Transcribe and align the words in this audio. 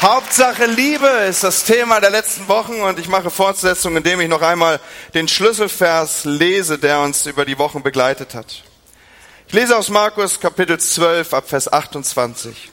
Hauptsache 0.00 0.66
Liebe 0.66 1.08
ist 1.28 1.42
das 1.42 1.64
Thema 1.64 2.00
der 2.00 2.10
letzten 2.10 2.46
Wochen 2.46 2.82
und 2.82 3.00
ich 3.00 3.08
mache 3.08 3.30
Fortsetzung, 3.30 3.96
indem 3.96 4.20
ich 4.20 4.28
noch 4.28 4.42
einmal 4.42 4.78
den 5.12 5.26
Schlüsselvers 5.26 6.24
lese, 6.24 6.78
der 6.78 7.00
uns 7.00 7.26
über 7.26 7.44
die 7.44 7.58
Wochen 7.58 7.82
begleitet 7.82 8.32
hat. 8.32 8.62
Ich 9.48 9.54
lese 9.54 9.76
aus 9.76 9.88
Markus 9.88 10.38
Kapitel 10.38 10.78
12 10.78 11.34
ab 11.34 11.48
Vers 11.48 11.72
28. 11.72 12.70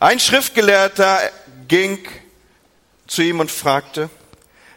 Ein 0.00 0.20
Schriftgelehrter 0.20 1.18
ging 1.66 2.06
zu 3.06 3.22
ihm 3.22 3.40
und 3.40 3.50
fragte, 3.50 4.10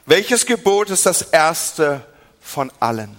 welches 0.05 0.45
Gebot 0.45 0.91
ist 0.91 1.05
das 1.05 1.21
erste 1.21 2.05
von 2.39 2.71
allen? 2.79 3.13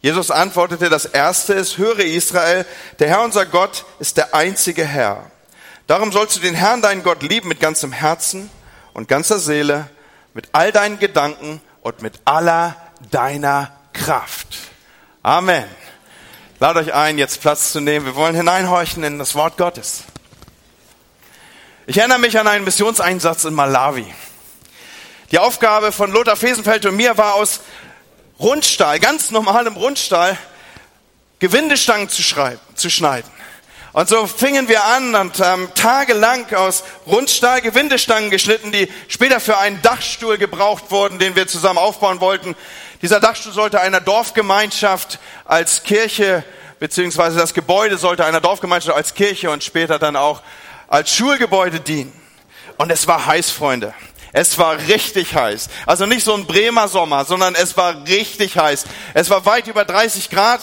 Jesus 0.00 0.30
antwortete, 0.30 0.90
das 0.90 1.06
erste 1.06 1.54
ist, 1.54 1.76
höre 1.76 1.98
Israel, 1.98 2.66
der 3.00 3.08
Herr 3.08 3.22
unser 3.22 3.46
Gott 3.46 3.84
ist 3.98 4.16
der 4.16 4.32
einzige 4.32 4.84
Herr. 4.84 5.28
Darum 5.86 6.10
sollst 6.10 6.36
du 6.36 6.40
den 6.40 6.54
Herrn, 6.54 6.82
deinen 6.82 7.04
Gott, 7.04 7.22
lieben 7.22 7.48
mit 7.48 7.60
ganzem 7.60 7.92
Herzen 7.92 8.50
und 8.92 9.06
ganzer 9.06 9.38
Seele, 9.38 9.88
mit 10.34 10.48
all 10.52 10.72
deinen 10.72 10.98
Gedanken 10.98 11.60
und 11.80 12.02
mit 12.02 12.14
aller 12.24 12.74
deiner 13.12 13.70
Kraft. 13.92 14.48
Amen. 15.22 15.64
Lade 16.58 16.80
euch 16.80 16.92
ein, 16.92 17.18
jetzt 17.18 17.40
Platz 17.40 17.70
zu 17.70 17.80
nehmen. 17.80 18.04
Wir 18.04 18.16
wollen 18.16 18.34
hineinhorchen 18.34 19.04
in 19.04 19.18
das 19.18 19.34
Wort 19.34 19.56
Gottes. 19.56 20.04
Ich 21.86 21.98
erinnere 21.98 22.18
mich 22.18 22.36
an 22.38 22.48
einen 22.48 22.64
Missionseinsatz 22.64 23.44
in 23.44 23.54
Malawi. 23.54 24.12
Die 25.30 25.38
Aufgabe 25.38 25.92
von 25.92 26.10
Lothar 26.10 26.36
Fesenfeld 26.36 26.84
und 26.86 26.96
mir 26.96 27.16
war 27.16 27.34
aus 27.34 27.60
Rundstahl, 28.40 28.98
ganz 28.98 29.30
normalem 29.30 29.74
Rundstahl, 29.74 30.36
Gewindestangen 31.38 32.08
zu, 32.08 32.22
zu 32.74 32.90
schneiden. 32.90 33.30
Und 33.96 34.10
so 34.10 34.26
fingen 34.26 34.68
wir 34.68 34.84
an 34.84 35.14
und 35.14 35.40
haben 35.40 35.72
tagelang 35.74 36.52
aus 36.54 36.84
Rundstahl 37.06 37.62
Gewindestangen 37.62 38.28
geschnitten, 38.28 38.70
die 38.70 38.92
später 39.08 39.40
für 39.40 39.56
einen 39.56 39.80
Dachstuhl 39.80 40.36
gebraucht 40.36 40.90
wurden, 40.90 41.18
den 41.18 41.34
wir 41.34 41.48
zusammen 41.48 41.78
aufbauen 41.78 42.20
wollten. 42.20 42.54
Dieser 43.00 43.20
Dachstuhl 43.20 43.54
sollte 43.54 43.80
einer 43.80 44.02
Dorfgemeinschaft 44.02 45.18
als 45.46 45.82
Kirche, 45.82 46.44
beziehungsweise 46.78 47.38
das 47.38 47.54
Gebäude 47.54 47.96
sollte 47.96 48.26
einer 48.26 48.42
Dorfgemeinschaft 48.42 48.94
als 48.94 49.14
Kirche 49.14 49.50
und 49.50 49.64
später 49.64 49.98
dann 49.98 50.14
auch 50.14 50.42
als 50.88 51.10
Schulgebäude 51.14 51.80
dienen. 51.80 52.12
Und 52.76 52.90
es 52.92 53.08
war 53.08 53.24
heiß, 53.24 53.50
Freunde. 53.50 53.94
Es 54.34 54.58
war 54.58 54.76
richtig 54.76 55.34
heiß. 55.34 55.70
Also 55.86 56.04
nicht 56.04 56.22
so 56.22 56.34
ein 56.34 56.44
Bremer 56.44 56.88
Sommer, 56.88 57.24
sondern 57.24 57.54
es 57.54 57.78
war 57.78 58.06
richtig 58.06 58.58
heiß. 58.58 58.84
Es 59.14 59.30
war 59.30 59.46
weit 59.46 59.68
über 59.68 59.86
30 59.86 60.28
Grad 60.28 60.60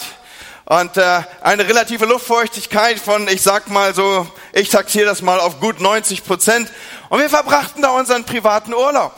und 0.66 0.96
äh, 0.96 1.22
eine 1.42 1.68
relative 1.68 2.06
Luftfeuchtigkeit 2.06 2.98
von, 2.98 3.28
ich 3.28 3.42
sag 3.42 3.68
mal 3.68 3.94
so, 3.94 4.26
ich 4.52 4.70
taxiere 4.70 5.06
das 5.06 5.20
mal 5.20 5.38
auf 5.38 5.60
gut 5.60 5.80
90 5.80 6.24
Prozent. 6.24 6.70
Und 7.10 7.20
wir 7.20 7.28
verbrachten 7.28 7.82
da 7.82 7.90
unseren 7.90 8.24
privaten 8.24 8.72
Urlaub. 8.72 9.14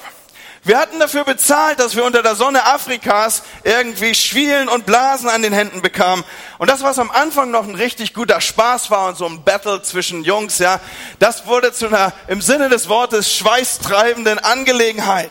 Wir 0.64 0.78
hatten 0.78 0.98
dafür 0.98 1.22
bezahlt, 1.22 1.78
dass 1.78 1.94
wir 1.94 2.04
unter 2.04 2.24
der 2.24 2.34
Sonne 2.34 2.66
Afrikas 2.66 3.44
irgendwie 3.62 4.16
Schwielen 4.16 4.68
und 4.68 4.84
Blasen 4.84 5.28
an 5.28 5.42
den 5.42 5.52
Händen 5.52 5.80
bekamen. 5.80 6.24
Und 6.58 6.68
das, 6.68 6.82
was 6.82 6.98
am 6.98 7.12
Anfang 7.12 7.52
noch 7.52 7.62
ein 7.62 7.76
richtig 7.76 8.12
guter 8.12 8.40
Spaß 8.40 8.90
war 8.90 9.06
und 9.10 9.16
so 9.16 9.26
ein 9.26 9.44
Battle 9.44 9.80
zwischen 9.82 10.24
Jungs, 10.24 10.58
ja, 10.58 10.80
das 11.20 11.46
wurde 11.46 11.72
zu 11.72 11.86
einer, 11.86 12.12
im 12.26 12.40
Sinne 12.40 12.68
des 12.68 12.88
Wortes, 12.88 13.32
schweißtreibenden 13.32 14.40
Angelegenheit. 14.40 15.30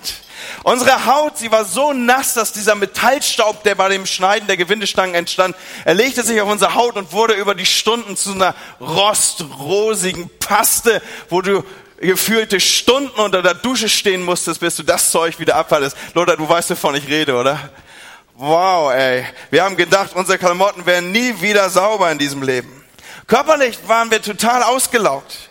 Unsere 0.64 1.06
Haut, 1.06 1.38
sie 1.38 1.52
war 1.52 1.66
so 1.66 1.94
nass, 1.94 2.34
dass 2.34 2.52
dieser 2.52 2.76
Metallstaub, 2.76 3.64
der 3.64 3.76
bei 3.76 3.90
dem 3.90 4.06
Schneiden 4.06 4.48
der 4.48 4.58
Gewindestangen 4.58 5.16
entstand, 5.16 5.56
er 5.84 5.94
legte 5.94 6.24
sich 6.24 6.40
auf 6.42 6.50
unsere 6.50 6.76
Haut 6.76 6.96
und 6.96 7.12
wurde 7.12 7.34
über 7.34 7.56
die 7.56 7.66
Stunden 7.66 8.18
zu 8.18 8.32
einer 8.32 8.56
rostrosigen 8.80 10.30
Paste, 10.40 11.02
wo 11.30 11.42
du 11.42 11.64
gefühlte 12.00 12.60
Stunden 12.60 13.20
unter 13.20 13.42
der 13.42 13.54
Dusche 13.54 13.90
stehen 13.90 14.24
musstest, 14.24 14.60
bis 14.60 14.76
du 14.76 14.84
das 14.84 15.12
Zeug 15.12 15.40
wieder 15.40 15.56
abfallest. 15.56 15.96
Lothar, 16.14 16.38
du 16.38 16.48
weißt, 16.48 16.70
wovon 16.72 16.96
ich 16.96 17.08
rede, 17.08 17.36
oder? 17.36 17.70
Wow, 18.36 18.92
ey. 18.94 19.26
Wir 19.50 19.64
haben 19.64 19.78
gedacht, 19.78 20.12
unsere 20.14 20.38
Klamotten 20.38 20.86
wären 20.86 21.12
nie 21.12 21.40
wieder 21.42 21.70
sauber 21.70 22.12
in 22.12 22.18
diesem 22.18 22.44
Leben. 22.44 22.84
Körperlich 23.28 23.80
waren 23.88 24.12
wir 24.12 24.22
total 24.22 24.62
ausgelaugt. 24.64 25.50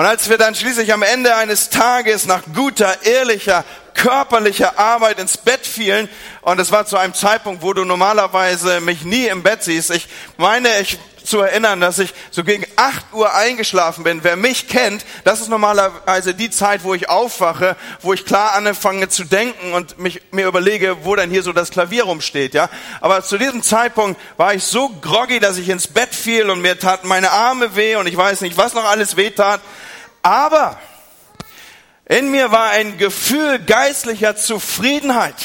Und 0.00 0.06
als 0.06 0.30
wir 0.30 0.38
dann 0.38 0.54
schließlich 0.54 0.94
am 0.94 1.02
Ende 1.02 1.36
eines 1.36 1.68
Tages 1.68 2.24
nach 2.24 2.40
guter, 2.54 3.04
ehrlicher, 3.04 3.66
körperlicher 3.92 4.78
Arbeit 4.78 5.18
ins 5.18 5.36
Bett 5.36 5.66
fielen, 5.66 6.08
und 6.40 6.58
es 6.58 6.72
war 6.72 6.86
zu 6.86 6.96
einem 6.96 7.12
Zeitpunkt, 7.12 7.60
wo 7.60 7.74
du 7.74 7.84
normalerweise 7.84 8.80
mich 8.80 9.04
nie 9.04 9.26
im 9.26 9.42
Bett 9.42 9.62
siehst. 9.62 9.90
Ich 9.90 10.08
meine, 10.38 10.80
ich 10.80 10.98
zu 11.22 11.40
erinnern, 11.40 11.82
dass 11.82 11.98
ich 11.98 12.14
so 12.30 12.44
gegen 12.44 12.64
8 12.76 13.12
Uhr 13.12 13.34
eingeschlafen 13.34 14.02
bin. 14.02 14.24
Wer 14.24 14.36
mich 14.36 14.68
kennt, 14.68 15.04
das 15.24 15.42
ist 15.42 15.48
normalerweise 15.48 16.32
die 16.32 16.48
Zeit, 16.48 16.82
wo 16.82 16.94
ich 16.94 17.10
aufwache, 17.10 17.76
wo 18.00 18.14
ich 18.14 18.24
klar 18.24 18.54
anfange 18.54 19.10
zu 19.10 19.24
denken 19.24 19.74
und 19.74 19.98
mich, 19.98 20.22
mir 20.30 20.46
überlege, 20.46 21.04
wo 21.04 21.14
denn 21.14 21.30
hier 21.30 21.42
so 21.42 21.52
das 21.52 21.70
Klavier 21.70 22.04
rumsteht, 22.04 22.54
ja. 22.54 22.70
Aber 23.02 23.22
zu 23.22 23.36
diesem 23.36 23.62
Zeitpunkt 23.62 24.18
war 24.38 24.54
ich 24.54 24.64
so 24.64 24.88
groggy, 24.88 25.40
dass 25.40 25.58
ich 25.58 25.68
ins 25.68 25.88
Bett 25.88 26.14
fiel 26.14 26.48
und 26.48 26.62
mir 26.62 26.78
taten 26.78 27.06
meine 27.06 27.30
Arme 27.30 27.76
weh 27.76 27.96
und 27.96 28.06
ich 28.06 28.16
weiß 28.16 28.40
nicht, 28.40 28.56
was 28.56 28.72
noch 28.72 28.84
alles 28.84 29.16
weh 29.16 29.30
tat. 29.30 29.60
Aber 30.22 30.78
in 32.06 32.30
mir 32.30 32.50
war 32.50 32.70
ein 32.70 32.98
Gefühl 32.98 33.58
geistlicher 33.60 34.36
Zufriedenheit. 34.36 35.36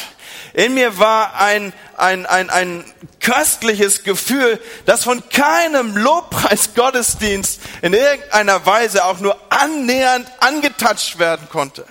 In 0.54 0.74
mir 0.74 0.98
war 0.98 1.36
ein, 1.40 1.74
ein, 1.98 2.26
ein, 2.26 2.50
ein 2.50 2.86
köstliches 3.20 4.04
Gefühl, 4.04 4.60
das 4.86 5.04
von 5.04 5.22
keinem 5.30 5.98
Lobpreisgottesdienst 5.98 7.60
in 7.82 7.94
irgendeiner 7.94 8.66
Weise 8.66 9.06
auch 9.06 9.20
nur 9.20 9.38
annähernd 9.50 10.32
angetatscht 10.40 11.20
werden 11.20 11.48
konnte. 11.52 11.86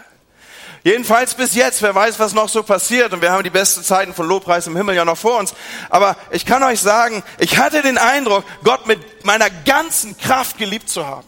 Jedenfalls 0.83 1.35
bis 1.35 1.55
jetzt, 1.55 1.81
wer 1.83 1.95
weiß, 1.95 2.19
was 2.19 2.35
noch 2.35 2.49
so 2.49 2.63
passiert. 2.63 3.13
Und 3.13 3.23
wir 3.23 3.33
haben 3.33 3.43
die 3.43 3.51
besten 3.51 3.83
Zeiten 3.83 4.13
von 4.13 4.27
Lobpreis 4.27 4.67
im 4.67 4.77
Himmel 4.77 4.95
ja 4.95 5.05
noch 5.05 5.17
vor 5.17 5.39
uns. 5.39 5.55
Aber 5.89 6.17
ich 6.31 6.45
kann 6.45 6.63
euch 6.63 6.81
sagen, 6.81 7.23
ich 7.39 7.59
hatte 7.59 7.81
den 7.81 7.97
Eindruck, 7.97 8.45
Gott 8.65 8.87
mit 8.87 9.25
meiner 9.25 9.49
ganzen 9.49 10.19
Kraft 10.19 10.59
geliebt 10.59 10.91
zu 10.91 11.07
haben. 11.07 11.27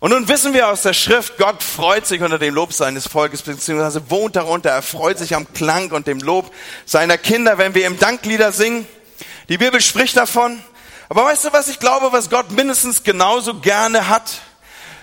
Und 0.00 0.12
nun 0.12 0.28
wissen 0.28 0.54
wir 0.54 0.68
aus 0.68 0.80
der 0.80 0.94
Schrift, 0.94 1.36
Gott 1.36 1.62
freut 1.62 2.06
sich 2.06 2.22
unter 2.22 2.38
dem 2.38 2.54
Lob 2.54 2.72
seines 2.72 3.06
Volkes, 3.06 3.42
beziehungsweise 3.42 4.10
wohnt 4.10 4.34
darunter. 4.34 4.70
Er 4.70 4.80
freut 4.80 5.18
sich 5.18 5.34
am 5.34 5.52
Klang 5.52 5.90
und 5.90 6.06
dem 6.06 6.20
Lob 6.20 6.50
seiner 6.86 7.18
Kinder, 7.18 7.58
wenn 7.58 7.74
wir 7.74 7.86
ihm 7.86 7.98
Danklieder 7.98 8.50
singen. 8.50 8.86
Die 9.50 9.58
Bibel 9.58 9.78
spricht 9.82 10.16
davon. 10.16 10.58
Aber 11.10 11.24
weißt 11.24 11.44
du, 11.44 11.52
was 11.52 11.68
ich 11.68 11.80
glaube, 11.80 12.12
was 12.12 12.30
Gott 12.30 12.50
mindestens 12.50 13.02
genauso 13.02 13.60
gerne 13.60 14.08
hat? 14.08 14.40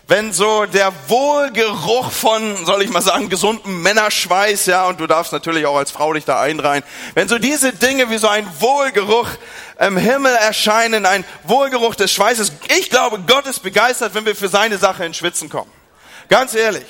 wenn 0.09 0.31
so 0.31 0.65
der 0.65 0.93
Wohlgeruch 1.07 2.11
von, 2.11 2.65
soll 2.65 2.81
ich 2.81 2.89
mal 2.89 3.01
sagen, 3.01 3.27
gesundem 3.27 3.81
Männerschweiß, 3.81 4.65
ja, 4.67 4.87
und 4.87 5.01
du 5.01 5.07
darfst 5.07 5.33
natürlich 5.33 5.65
auch 5.65 5.75
als 5.75 5.91
Frau 5.91 6.13
dich 6.13 6.23
da 6.23 6.39
einreihen, 6.39 6.83
wenn 7.13 7.27
so 7.27 7.37
diese 7.37 7.73
Dinge 7.73 8.09
wie 8.09 8.17
so 8.17 8.29
ein 8.29 8.47
Wohlgeruch 8.59 9.27
im 9.79 9.97
Himmel 9.97 10.33
erscheinen, 10.35 11.05
ein 11.05 11.23
Wohlgeruch 11.43 11.95
des 11.95 12.11
Schweißes, 12.11 12.51
ich 12.77 12.89
glaube, 12.89 13.19
Gott 13.27 13.45
ist 13.45 13.61
begeistert, 13.61 14.13
wenn 14.13 14.25
wir 14.25 14.35
für 14.35 14.49
seine 14.49 14.77
Sache 14.77 15.05
ins 15.05 15.17
Schwitzen 15.17 15.49
kommen. 15.49 15.71
Ganz 16.29 16.55
ehrlich. 16.55 16.85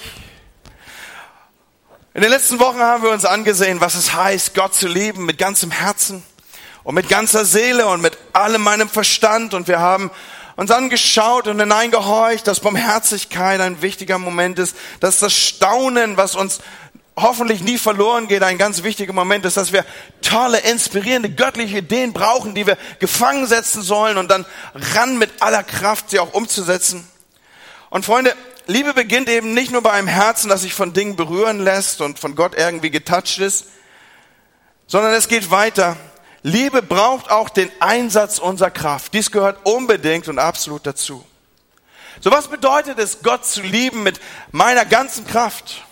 In 2.14 2.22
den 2.22 2.32
letzten 2.32 2.60
Wochen 2.60 2.80
haben 2.80 3.04
wir 3.04 3.12
uns 3.12 3.26
angesehen, 3.26 3.80
was 3.80 3.96
es 3.96 4.14
heißt, 4.14 4.56
Gott 4.56 4.74
zu 4.74 4.88
lieben 4.88 5.26
mit 5.26 5.38
ganzem 5.38 5.70
Herzen 5.70 6.24
und 6.84 6.96
mit 6.96 7.10
ganzer 7.10 7.46
Seele 7.46 7.86
und 7.88 8.02
mit 8.02 8.18
allem 8.34 8.64
meinem 8.64 8.90
Verstand 8.90 9.54
und 9.54 9.68
wir 9.68 9.80
haben 9.80 10.10
uns 10.56 10.72
angeschaut 10.72 11.48
und 11.48 11.60
hineingehorcht, 11.60 12.48
dass 12.48 12.62
Barmherzigkeit 12.62 13.62
ein 13.62 13.84
wichtiger 13.84 14.18
Moment 14.18 14.58
ist, 14.58 14.76
dass 15.00 15.20
das 15.20 15.34
Staunen, 15.34 16.18
was 16.18 16.34
uns 16.34 16.60
hoffentlich 17.18 17.62
nie 17.62 17.80
verloren 17.80 18.28
geht, 18.28 18.44
ein 18.44 18.60
ganz 18.60 18.84
wichtiger 18.84 19.12
Moment 19.12 19.44
ist, 19.46 19.58
dass 19.58 19.74
wir 19.74 19.84
tolle, 20.22 20.60
inspirierende, 20.60 21.32
göttliche 21.32 21.80
Ideen 21.80 22.14
brauchen, 22.14 22.54
die 22.54 22.68
wir 22.68 22.78
gefangen 23.00 23.48
setzen 23.48 23.82
sollen 23.82 24.18
und 24.18 24.30
dann 24.30 24.46
ran 24.96 25.18
mit 25.18 25.42
aller 25.42 25.64
Kraft, 25.64 26.12
sie 26.12 26.20
auch 26.20 26.34
umzusetzen. 26.34 27.08
Und 27.90 28.06
Freunde, 28.06 28.36
Liebe 28.68 28.94
beginnt 28.94 29.30
eben 29.30 29.54
nicht 29.54 29.72
nur 29.72 29.82
bei 29.82 29.92
einem 29.92 30.08
Herzen, 30.08 30.50
das 30.50 30.62
sich 30.62 30.74
von 30.74 30.94
Dingen 30.94 31.16
berühren 31.16 31.60
lässt 31.60 32.02
und 32.02 32.20
von 32.20 32.36
Gott 32.36 32.54
irgendwie 32.56 32.92
getoucht 32.92 33.40
ist, 33.40 33.66
sondern 34.86 35.14
es 35.14 35.28
geht 35.28 35.50
weiter. 35.50 35.98
Liebe 36.44 36.84
braucht 36.84 37.32
auch 37.32 37.50
den 37.50 37.72
Einsatz 37.80 38.38
unserer 38.38 38.72
Kraft. 38.72 39.14
Dies 39.14 39.32
gehört 39.32 39.58
unbedingt 39.64 40.28
und 40.28 40.38
absolut 40.38 40.86
dazu. 40.86 41.26
So 42.22 42.30
was 42.30 42.48
bedeutet 42.48 43.00
es, 43.00 43.24
Gott 43.24 43.46
zu 43.46 43.62
lieben 43.62 44.04
mit 44.04 44.20
meiner 44.52 44.86
ganzen 44.86 45.26
Kraft? 45.26 45.87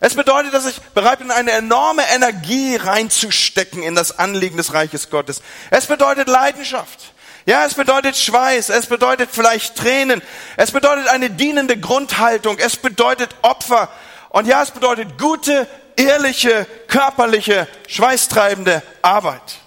Es 0.00 0.14
bedeutet, 0.14 0.54
dass 0.54 0.66
ich 0.66 0.80
bereit 0.94 1.18
bin, 1.18 1.30
eine 1.30 1.50
enorme 1.52 2.02
Energie 2.14 2.76
reinzustecken 2.76 3.82
in 3.82 3.94
das 3.94 4.18
Anliegen 4.18 4.56
des 4.56 4.72
Reiches 4.72 5.10
Gottes. 5.10 5.42
Es 5.70 5.86
bedeutet 5.86 6.28
Leidenschaft. 6.28 7.12
Ja, 7.46 7.64
es 7.64 7.74
bedeutet 7.74 8.16
Schweiß. 8.16 8.68
Es 8.68 8.86
bedeutet 8.86 9.30
vielleicht 9.32 9.76
Tränen. 9.76 10.22
Es 10.56 10.70
bedeutet 10.70 11.08
eine 11.08 11.30
dienende 11.30 11.78
Grundhaltung. 11.78 12.58
Es 12.58 12.76
bedeutet 12.76 13.34
Opfer. 13.42 13.88
Und 14.28 14.46
ja, 14.46 14.62
es 14.62 14.70
bedeutet 14.70 15.18
gute, 15.18 15.66
ehrliche, 15.96 16.66
körperliche, 16.86 17.66
schweißtreibende 17.88 18.82
Arbeit. 19.02 19.58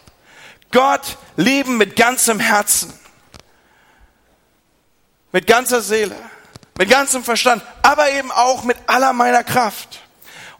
Gott 0.71 1.17
lieben 1.35 1.77
mit 1.77 1.95
ganzem 1.95 2.39
Herzen, 2.39 2.97
mit 5.31 5.45
ganzer 5.45 5.81
Seele, 5.81 6.15
mit 6.77 6.89
ganzem 6.89 7.23
Verstand, 7.23 7.63
aber 7.81 8.11
eben 8.11 8.31
auch 8.31 8.63
mit 8.63 8.77
aller 8.87 9.11
meiner 9.11 9.43
Kraft. 9.43 9.99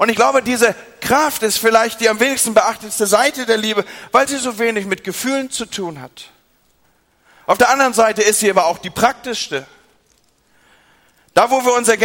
Und 0.01 0.09
ich 0.09 0.15
glaube, 0.15 0.42
diese 0.42 0.74
Kraft 1.00 1.44
ist 1.44 1.59
vielleicht 1.59 2.01
die 2.01 2.09
am 2.09 2.19
wenigsten 2.19 2.56
beachtetste 2.56 3.06
Seite 3.06 3.45
der 3.45 3.57
Liebe, 3.57 3.86
weil 4.12 4.27
sie 4.27 4.38
so 4.38 4.57
wenig 4.57 4.88
mit 4.88 5.03
Gefühlen 5.03 5.51
zu 5.51 5.68
tun 5.68 6.01
hat. 6.01 6.31
Auf 7.45 7.59
der 7.59 7.69
anderen 7.69 7.94
Seite 7.94 8.24
ist 8.24 8.39
sie 8.39 8.50
aber 8.50 8.65
auch 8.65 8.80
die 8.80 8.89
praktischste. 8.89 9.68
Da, 11.36 11.51
wo 11.51 11.63
wir 11.63 11.74
unsere 11.75 12.00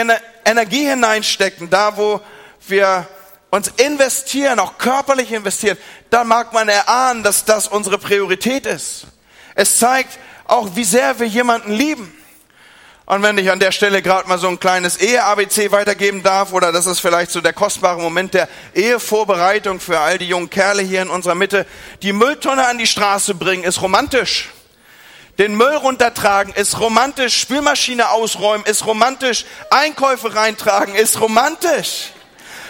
Energie 0.45 0.87
hineinstecken, 0.87 1.71
da, 1.71 1.97
wo 1.97 2.21
wir 2.69 3.09
uns 3.49 3.69
investieren, 3.79 4.59
auch 4.59 4.77
körperlich 4.77 5.33
investieren, 5.33 5.79
da 6.11 6.23
mag 6.23 6.53
man 6.53 6.69
erahnen, 6.69 7.23
dass 7.23 7.47
das 7.47 7.67
unsere 7.67 7.97
Priorität 7.97 8.67
ist. 8.67 9.07
Es 9.55 9.79
zeigt 9.79 10.19
auch, 10.45 10.77
wie 10.77 10.85
sehr 10.85 11.19
wir 11.19 11.29
jemanden 11.29 11.73
lieben. 11.73 12.15
Und 13.07 13.23
wenn 13.23 13.39
ich 13.39 13.53
an 13.53 13.61
der 13.61 13.71
Stelle 13.71 14.03
gerade 14.03 14.29
mal 14.29 14.37
so 14.37 14.49
ein 14.49 14.59
kleines 14.59 14.97
Ehe-ABC 14.97 15.71
weitergeben 15.71 16.25
darf, 16.25 16.53
oder 16.53 16.73
das 16.73 16.87
ist 16.87 16.99
vielleicht 16.99 17.31
so 17.31 17.41
der 17.41 17.53
kostbare 17.53 18.01
Moment 18.01 18.35
der 18.35 18.49
Ehevorbereitung 18.75 19.79
für 19.79 20.01
all 20.01 20.19
die 20.19 20.27
jungen 20.27 20.51
Kerle 20.51 20.83
hier 20.83 21.03
in 21.03 21.09
unserer 21.09 21.37
Mitte, 21.37 21.67
die 22.03 22.13
Mülltonne 22.13 22.67
an 22.67 22.79
die 22.79 22.87
Straße 22.89 23.37
bringen, 23.37 23.63
ist 23.63 23.81
romantisch. 23.81 24.51
Den 25.39 25.55
Müll 25.57 25.77
runtertragen 25.77 26.53
ist 26.55 26.81
romantisch, 26.81 27.39
Spülmaschine 27.39 28.11
ausräumen 28.11 28.67
ist 28.67 28.87
romantisch, 28.87 29.45
Einkäufe 29.71 30.35
reintragen 30.35 30.97
ist 30.97 31.21
romantisch. 31.21 32.11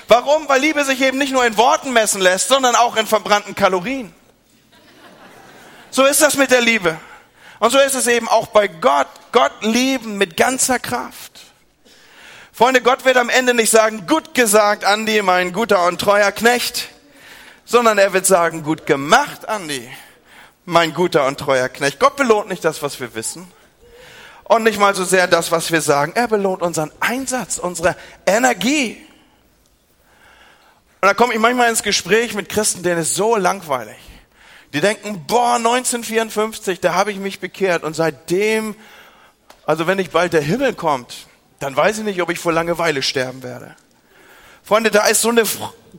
Warum? 0.07 0.49
Weil 0.51 0.61
Liebe 0.61 0.85
sich 0.85 1.01
eben 1.01 1.17
nicht 1.17 1.33
nur 1.33 1.47
in 1.47 1.57
Worten 1.57 1.95
messen 1.95 2.21
lässt, 2.21 2.49
sondern 2.49 2.75
auch 2.75 2.97
in 2.97 3.07
verbrannten 3.07 3.55
Kalorien. 3.55 4.13
So 5.91 6.05
ist 6.05 6.21
das 6.21 6.37
mit 6.37 6.51
der 6.51 6.61
Liebe. 6.61 6.99
Und 7.59 7.71
so 7.71 7.79
ist 7.79 7.95
es 7.95 8.07
eben 8.07 8.29
auch 8.29 8.49
bei 8.49 8.69
Gott. 8.69 9.09
Gott 9.33 9.53
lieben 9.63 10.19
mit 10.19 10.37
ganzer 10.37 10.79
Kraft. 10.79 11.41
Freunde, 12.53 12.81
Gott 12.81 13.05
wird 13.05 13.17
am 13.17 13.29
Ende 13.29 13.53
nicht 13.53 13.71
sagen, 13.71 14.07
gut 14.07 14.35
gesagt, 14.35 14.85
Andi, 14.85 15.21
mein 15.23 15.53
guter 15.53 15.87
und 15.87 16.01
treuer 16.01 16.33
Knecht, 16.33 16.89
sondern 17.67 17.99
er 17.99 18.15
wird 18.15 18.25
sagen, 18.25 18.63
gut 18.63 18.87
gemacht, 18.87 19.47
Andi, 19.49 19.91
mein 20.65 20.95
guter 20.95 21.27
und 21.27 21.39
treuer 21.39 21.69
Knecht. 21.69 22.01
Gott 22.01 22.17
belohnt 22.17 22.49
nicht 22.49 22.65
das, 22.65 22.83
was 22.83 22.99
wir 22.99 23.15
wissen. 23.15 23.51
Und 24.45 24.63
nicht 24.63 24.79
mal 24.79 24.95
so 24.95 25.05
sehr 25.05 25.27
das, 25.27 25.51
was 25.51 25.71
wir 25.73 25.81
sagen. 25.81 26.13
Er 26.15 26.29
belohnt 26.29 26.63
unseren 26.63 26.93
Einsatz, 27.01 27.59
unsere 27.59 27.97
Energie. 28.25 29.05
Und 31.01 31.09
da 31.09 31.15
komme 31.15 31.35
ich 31.35 31.41
manchmal 31.41 31.69
ins 31.69 31.83
Gespräch 31.83 32.33
mit 32.33 32.49
Christen, 32.49 32.83
denen 32.83 33.01
ist 33.01 33.17
so 33.17 33.37
langweilig. 33.37 33.99
Die 34.77 34.83
denken, 34.83 35.25
boah, 35.27 35.55
1954, 35.55 36.81
da 36.81 36.93
habe 36.93 37.11
ich 37.11 37.17
mich 37.17 37.41
bekehrt 37.41 37.83
und 37.83 37.97
seitdem, 37.97 38.77
also 39.65 39.87
wenn 39.87 39.97
nicht 39.97 40.13
bald 40.13 40.35
der 40.35 40.43
Himmel 40.43 40.75
kommt, 40.75 41.29
dann 41.61 41.75
weiß 41.75 41.97
ich 41.97 42.05
nicht, 42.05 42.21
ob 42.21 42.29
ich 42.29 42.39
vor 42.39 42.53
Langeweile 42.53 43.01
sterben 43.01 43.43
werde. 43.43 43.75
Freunde, 44.63 44.91
da 44.91 45.07
ist 45.07 45.23
so 45.23 45.31
eine 45.31 45.45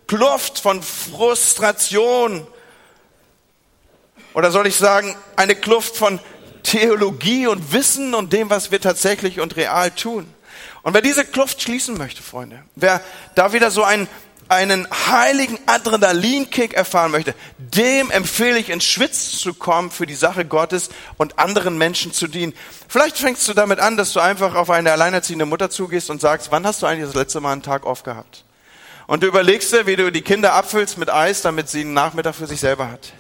Kluft 0.06 0.60
von 0.60 0.84
Frustration, 0.84 2.46
oder 4.36 4.52
soll 4.52 4.68
ich 4.68 4.76
sagen, 4.76 5.16
eine 5.36 5.56
Kluft 5.56 5.98
von 5.98 6.20
Theologie 6.62 7.48
und 7.48 7.74
Wissen 7.74 8.14
und 8.14 8.32
dem, 8.32 8.52
was 8.52 8.70
wir 8.70 8.80
tatsächlich 8.80 9.40
und 9.40 9.56
real 9.56 9.90
tun. 9.90 10.32
Und 10.84 10.94
wer 10.94 11.02
diese 11.02 11.26
Kluft 11.26 11.64
schließen 11.64 11.98
möchte, 11.98 12.22
Freunde, 12.22 12.64
wer 12.76 13.02
da 13.34 13.54
wieder 13.54 13.72
so 13.72 13.84
einen, 13.84 14.08
einen 14.50 14.88
heiligen 15.08 15.60
Adrenalinkick 15.66 16.74
erfahren 16.74 17.12
möchte, 17.12 17.34
dem 17.58 18.12
empfehle 18.12 18.58
ich 18.60 18.70
ins 18.70 18.86
Schwitz 18.86 19.40
zu 19.40 19.54
kommen 19.54 19.92
für 19.92 20.06
die 20.06 20.16
Sache 20.16 20.46
Gottes 20.46 20.90
und 21.18 21.40
anderen 21.40 21.78
Menschen 21.78 22.14
zu 22.14 22.28
dienen. 22.28 22.54
Vielleicht 22.88 23.18
fängst 23.18 23.48
du 23.48 23.54
damit 23.54 23.80
an, 23.80 23.98
dass 23.98 24.14
du 24.14 24.20
einfach 24.20 24.56
auf 24.56 24.70
eine 24.70 24.92
alleinerziehende 24.92 25.46
Mutter 25.46 25.70
zugehst 25.70 26.10
und 26.10 26.22
sagst, 26.22 26.52
wann 26.52 26.66
hast 26.66 26.82
du 26.82 26.86
eigentlich 26.86 27.06
das 27.06 27.16
letzte 27.16 27.42
Mal 27.42 27.54
einen 27.54 27.64
Tag 27.64 27.86
aufgehabt? 27.86 28.44
Und 29.08 29.24
du 29.24 29.28
überlegst 29.28 29.72
dir, 29.72 29.88
wie 29.88 29.96
du 29.96 30.12
die 30.12 30.22
Kinder 30.22 30.54
abfüllst 30.54 30.98
mit 30.98 31.10
Eis, 31.10 31.42
damit 31.42 31.70
sie 31.70 31.82
einen 31.82 31.94
Nachmittag 31.94 32.36
für 32.36 32.48
sich 32.48 32.60
selber 32.60 32.90
hat. 32.92 33.14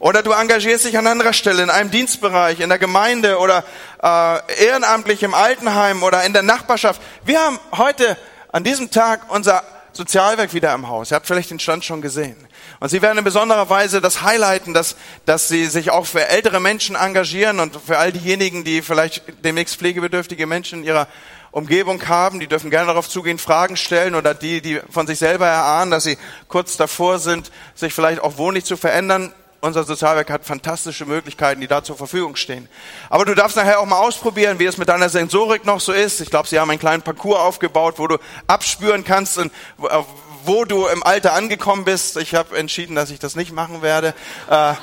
Oder 0.00 0.22
du 0.22 0.32
engagierst 0.32 0.84
dich 0.84 0.96
an 0.96 1.06
anderer 1.06 1.32
Stelle 1.32 1.62
in 1.62 1.70
einem 1.70 1.90
Dienstbereich, 1.90 2.60
in 2.60 2.68
der 2.68 2.78
Gemeinde 2.78 3.38
oder 3.38 3.64
äh, 4.02 4.64
ehrenamtlich 4.64 5.22
im 5.22 5.34
Altenheim 5.34 6.02
oder 6.02 6.24
in 6.24 6.32
der 6.32 6.42
Nachbarschaft. 6.42 7.02
Wir 7.24 7.40
haben 7.40 7.58
heute 7.76 8.16
an 8.52 8.64
diesem 8.64 8.90
Tag 8.90 9.22
unser 9.28 9.62
Sozialwerk 9.98 10.54
wieder 10.54 10.72
im 10.74 10.86
Haus. 10.86 11.10
Ihr 11.10 11.16
habt 11.16 11.26
vielleicht 11.26 11.50
den 11.50 11.58
Stand 11.58 11.84
schon 11.84 12.00
gesehen. 12.00 12.36
Und 12.78 12.88
sie 12.88 13.02
werden 13.02 13.18
in 13.18 13.24
besonderer 13.24 13.68
Weise 13.68 14.00
das 14.00 14.22
highlighten, 14.22 14.72
dass, 14.72 14.94
dass 15.26 15.48
sie 15.48 15.66
sich 15.66 15.90
auch 15.90 16.06
für 16.06 16.24
ältere 16.28 16.60
Menschen 16.60 16.94
engagieren 16.94 17.58
und 17.58 17.76
für 17.84 17.98
all 17.98 18.12
diejenigen, 18.12 18.62
die 18.62 18.80
vielleicht 18.80 19.22
demnächst 19.44 19.74
pflegebedürftige 19.74 20.46
Menschen 20.46 20.80
in 20.80 20.84
ihrer 20.84 21.08
Umgebung 21.50 22.06
haben, 22.06 22.38
die 22.38 22.46
dürfen 22.46 22.70
gerne 22.70 22.86
darauf 22.86 23.08
zugehen, 23.08 23.38
Fragen 23.38 23.76
stellen 23.76 24.14
oder 24.14 24.34
die, 24.34 24.60
die 24.60 24.80
von 24.88 25.08
sich 25.08 25.18
selber 25.18 25.48
erahnen, 25.48 25.90
dass 25.90 26.04
sie 26.04 26.16
kurz 26.46 26.76
davor 26.76 27.18
sind, 27.18 27.50
sich 27.74 27.92
vielleicht 27.92 28.20
auch 28.20 28.36
wohnlich 28.36 28.64
zu 28.64 28.76
verändern, 28.76 29.34
unser 29.60 29.84
Sozialwerk 29.84 30.30
hat 30.30 30.44
fantastische 30.44 31.04
Möglichkeiten, 31.04 31.60
die 31.60 31.66
da 31.66 31.82
zur 31.82 31.96
Verfügung 31.96 32.36
stehen. 32.36 32.68
Aber 33.10 33.24
du 33.24 33.34
darfst 33.34 33.56
nachher 33.56 33.80
auch 33.80 33.86
mal 33.86 33.98
ausprobieren, 33.98 34.58
wie 34.58 34.66
es 34.66 34.78
mit 34.78 34.88
deiner 34.88 35.08
Sensorik 35.08 35.64
noch 35.64 35.80
so 35.80 35.92
ist. 35.92 36.20
Ich 36.20 36.30
glaube, 36.30 36.48
sie 36.48 36.58
haben 36.60 36.70
einen 36.70 36.78
kleinen 36.78 37.02
Parcours 37.02 37.40
aufgebaut, 37.40 37.94
wo 37.98 38.06
du 38.06 38.18
abspüren 38.46 39.04
kannst, 39.04 39.38
und, 39.38 39.52
äh, 39.82 40.02
wo 40.44 40.64
du 40.64 40.86
im 40.86 41.02
Alter 41.02 41.32
angekommen 41.32 41.84
bist. 41.84 42.16
Ich 42.16 42.34
habe 42.34 42.56
entschieden, 42.56 42.94
dass 42.94 43.10
ich 43.10 43.18
das 43.18 43.34
nicht 43.34 43.52
machen 43.52 43.82
werde. 43.82 44.14
Äh, 44.48 44.74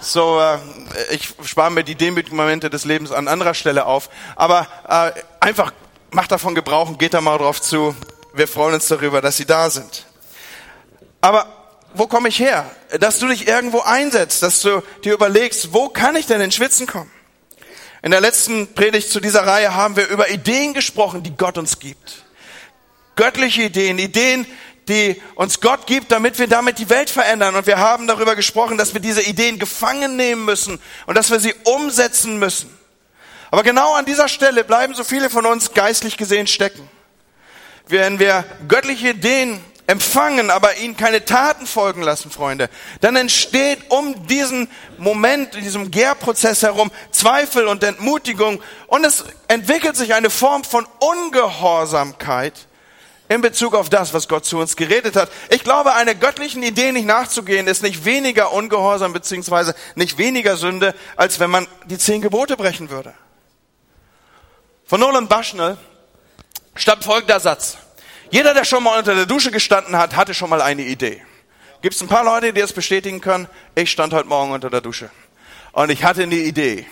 so, 0.00 0.40
äh, 0.40 0.58
ich 1.10 1.34
spare 1.44 1.70
mir 1.70 1.84
die 1.84 1.94
demütigen 1.94 2.36
Momente 2.36 2.70
des 2.70 2.84
Lebens 2.84 3.12
an 3.12 3.28
anderer 3.28 3.54
Stelle 3.54 3.86
auf. 3.86 4.08
Aber 4.34 4.66
einfach 5.40 5.72
mach 6.10 6.26
davon 6.26 6.54
Gebrauch 6.54 6.88
und 6.88 6.98
geht 6.98 7.14
da 7.14 7.20
mal 7.20 7.38
drauf 7.38 7.60
zu. 7.60 7.94
Wir 8.32 8.48
freuen 8.48 8.74
uns 8.74 8.88
darüber, 8.88 9.20
dass 9.20 9.36
sie 9.36 9.46
da 9.46 9.70
sind. 9.70 10.06
Aber 11.20 11.61
wo 11.94 12.06
komme 12.06 12.28
ich 12.28 12.38
her? 12.38 12.70
Dass 13.00 13.18
du 13.18 13.28
dich 13.28 13.48
irgendwo 13.48 13.80
einsetzt, 13.80 14.42
dass 14.42 14.60
du 14.60 14.82
dir 15.04 15.14
überlegst, 15.14 15.72
wo 15.72 15.88
kann 15.88 16.16
ich 16.16 16.26
denn 16.26 16.40
in 16.40 16.52
Schwitzen 16.52 16.86
kommen? 16.86 17.10
In 18.02 18.10
der 18.10 18.20
letzten 18.20 18.74
Predigt 18.74 19.10
zu 19.10 19.20
dieser 19.20 19.46
Reihe 19.46 19.74
haben 19.74 19.96
wir 19.96 20.08
über 20.08 20.30
Ideen 20.30 20.74
gesprochen, 20.74 21.22
die 21.22 21.36
Gott 21.36 21.56
uns 21.56 21.78
gibt. 21.78 22.24
Göttliche 23.14 23.62
Ideen, 23.62 23.98
Ideen, 23.98 24.46
die 24.88 25.20
uns 25.36 25.60
Gott 25.60 25.86
gibt, 25.86 26.10
damit 26.10 26.38
wir 26.38 26.48
damit 26.48 26.78
die 26.78 26.90
Welt 26.90 27.10
verändern. 27.10 27.54
Und 27.54 27.66
wir 27.66 27.78
haben 27.78 28.06
darüber 28.06 28.34
gesprochen, 28.34 28.76
dass 28.76 28.94
wir 28.94 29.00
diese 29.00 29.22
Ideen 29.22 29.58
gefangen 29.58 30.16
nehmen 30.16 30.44
müssen 30.44 30.80
und 31.06 31.16
dass 31.16 31.30
wir 31.30 31.38
sie 31.38 31.54
umsetzen 31.64 32.38
müssen. 32.38 32.76
Aber 33.52 33.62
genau 33.62 33.94
an 33.94 34.06
dieser 34.06 34.28
Stelle 34.28 34.64
bleiben 34.64 34.94
so 34.94 35.04
viele 35.04 35.30
von 35.30 35.46
uns 35.46 35.72
geistlich 35.74 36.16
gesehen 36.16 36.46
stecken. 36.46 36.88
Wenn 37.86 38.18
wir 38.18 38.44
göttliche 38.66 39.10
Ideen 39.10 39.60
empfangen, 39.86 40.50
aber 40.50 40.76
ihnen 40.76 40.96
keine 40.96 41.24
Taten 41.24 41.66
folgen 41.66 42.02
lassen, 42.02 42.30
Freunde, 42.30 42.70
dann 43.00 43.16
entsteht 43.16 43.78
um 43.90 44.26
diesen 44.26 44.68
Moment, 44.98 45.54
in 45.54 45.64
diesem 45.64 45.90
Gärprozess 45.90 46.62
herum 46.62 46.90
Zweifel 47.10 47.66
und 47.66 47.82
Entmutigung 47.82 48.62
und 48.86 49.04
es 49.04 49.24
entwickelt 49.48 49.96
sich 49.96 50.14
eine 50.14 50.30
Form 50.30 50.64
von 50.64 50.86
Ungehorsamkeit 51.00 52.54
in 53.28 53.40
Bezug 53.40 53.74
auf 53.74 53.88
das, 53.88 54.12
was 54.14 54.28
Gott 54.28 54.44
zu 54.44 54.58
uns 54.58 54.76
geredet 54.76 55.16
hat. 55.16 55.30
Ich 55.48 55.64
glaube, 55.64 55.94
einer 55.94 56.14
göttlichen 56.14 56.62
Idee 56.62 56.92
nicht 56.92 57.06
nachzugehen, 57.06 57.66
ist 57.66 57.82
nicht 57.82 58.04
weniger 58.04 58.52
Ungehorsam 58.52 59.12
beziehungsweise 59.12 59.74
nicht 59.94 60.18
weniger 60.18 60.56
Sünde, 60.56 60.94
als 61.16 61.40
wenn 61.40 61.50
man 61.50 61.66
die 61.86 61.98
zehn 61.98 62.20
Gebote 62.20 62.56
brechen 62.56 62.90
würde. 62.90 63.14
Von 64.84 65.00
Nolan 65.00 65.28
Bushnell 65.28 65.78
stammt 66.74 67.04
folgender 67.04 67.40
Satz. 67.40 67.78
Jeder, 68.32 68.54
der 68.54 68.64
schon 68.64 68.82
mal 68.82 68.98
unter 68.98 69.14
der 69.14 69.26
Dusche 69.26 69.50
gestanden 69.50 69.94
hat, 69.98 70.16
hatte 70.16 70.32
schon 70.32 70.48
mal 70.48 70.62
eine 70.62 70.80
Idee. 70.80 71.20
Gibt 71.82 71.94
es 71.94 72.00
ein 72.00 72.08
paar 72.08 72.24
Leute, 72.24 72.54
die 72.54 72.62
das 72.62 72.72
bestätigen 72.72 73.20
können? 73.20 73.46
Ich 73.74 73.90
stand 73.90 74.14
heute 74.14 74.26
Morgen 74.26 74.52
unter 74.52 74.70
der 74.70 74.80
Dusche 74.80 75.10
und 75.72 75.90
ich 75.90 76.02
hatte 76.02 76.22
eine 76.22 76.36
Idee. 76.36 76.86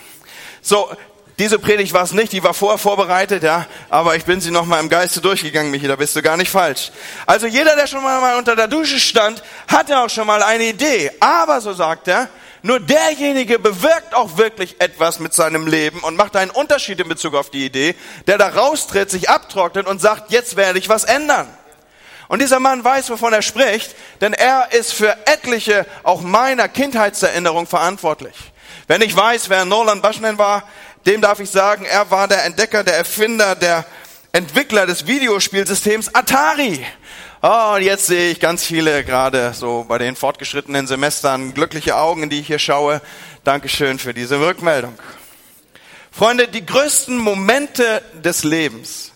So, 0.60 0.90
diese 1.38 1.58
Predigt 1.58 1.94
war 1.94 2.02
es 2.02 2.12
nicht, 2.12 2.32
die 2.32 2.44
war 2.44 2.52
vorher 2.52 2.76
vorbereitet, 2.76 3.42
ja, 3.42 3.64
aber 3.88 4.16
ich 4.16 4.26
bin 4.26 4.42
sie 4.42 4.50
noch 4.50 4.66
mal 4.66 4.80
im 4.80 4.90
Geiste 4.90 5.22
durchgegangen, 5.22 5.70
Michi, 5.70 5.88
da 5.88 5.96
bist 5.96 6.14
du 6.14 6.20
gar 6.20 6.36
nicht 6.36 6.50
falsch. 6.50 6.92
Also 7.24 7.46
jeder, 7.46 7.74
der 7.74 7.86
schon 7.86 8.02
mal 8.02 8.36
unter 8.36 8.54
der 8.54 8.68
Dusche 8.68 9.00
stand, 9.00 9.42
hatte 9.66 9.98
auch 9.98 10.10
schon 10.10 10.26
mal 10.26 10.42
eine 10.42 10.64
Idee. 10.64 11.10
Aber, 11.20 11.62
so 11.62 11.72
sagt 11.72 12.06
er, 12.08 12.28
nur 12.62 12.80
derjenige 12.80 13.58
bewirkt 13.58 14.14
auch 14.14 14.36
wirklich 14.36 14.80
etwas 14.80 15.18
mit 15.18 15.32
seinem 15.32 15.66
Leben 15.66 16.00
und 16.00 16.16
macht 16.16 16.36
einen 16.36 16.50
Unterschied 16.50 17.00
in 17.00 17.08
Bezug 17.08 17.34
auf 17.34 17.50
die 17.50 17.64
Idee, 17.64 17.94
der 18.26 18.38
da 18.38 18.48
raustritt, 18.48 19.10
sich 19.10 19.30
abtrocknet 19.30 19.86
und 19.86 20.00
sagt, 20.00 20.30
jetzt 20.30 20.56
werde 20.56 20.78
ich 20.78 20.88
was 20.88 21.04
ändern. 21.04 21.48
Und 22.28 22.40
dieser 22.40 22.60
Mann 22.60 22.84
weiß, 22.84 23.10
wovon 23.10 23.32
er 23.32 23.42
spricht, 23.42 23.96
denn 24.20 24.34
er 24.34 24.72
ist 24.72 24.92
für 24.92 25.16
etliche 25.26 25.84
auch 26.04 26.20
meiner 26.20 26.68
Kindheitserinnerung 26.68 27.66
verantwortlich. 27.66 28.36
Wenn 28.86 29.02
ich 29.02 29.16
weiß, 29.16 29.48
wer 29.48 29.64
Nolan 29.64 30.02
Bushnell 30.02 30.38
war, 30.38 30.62
dem 31.06 31.20
darf 31.20 31.40
ich 31.40 31.50
sagen, 31.50 31.86
er 31.86 32.10
war 32.10 32.28
der 32.28 32.44
Entdecker, 32.44 32.84
der 32.84 32.96
Erfinder, 32.96 33.54
der 33.54 33.84
Entwickler 34.32 34.86
des 34.86 35.06
Videospielsystems 35.06 36.14
Atari. 36.14 36.86
Oh, 37.42 37.76
und 37.76 37.82
jetzt 37.82 38.06
sehe 38.06 38.32
ich 38.32 38.38
ganz 38.38 38.66
viele 38.66 39.02
gerade 39.02 39.54
so 39.54 39.86
bei 39.88 39.96
den 39.96 40.14
fortgeschrittenen 40.14 40.86
Semestern 40.86 41.54
glückliche 41.54 41.96
Augen, 41.96 42.24
in 42.24 42.28
die 42.28 42.40
ich 42.40 42.48
hier 42.48 42.58
schaue. 42.58 43.00
Dankeschön 43.44 43.98
für 43.98 44.12
diese 44.12 44.38
Rückmeldung. 44.40 44.92
Freunde, 46.10 46.48
die 46.48 46.66
größten 46.66 47.16
Momente 47.16 48.02
des 48.22 48.44
Lebens 48.44 49.12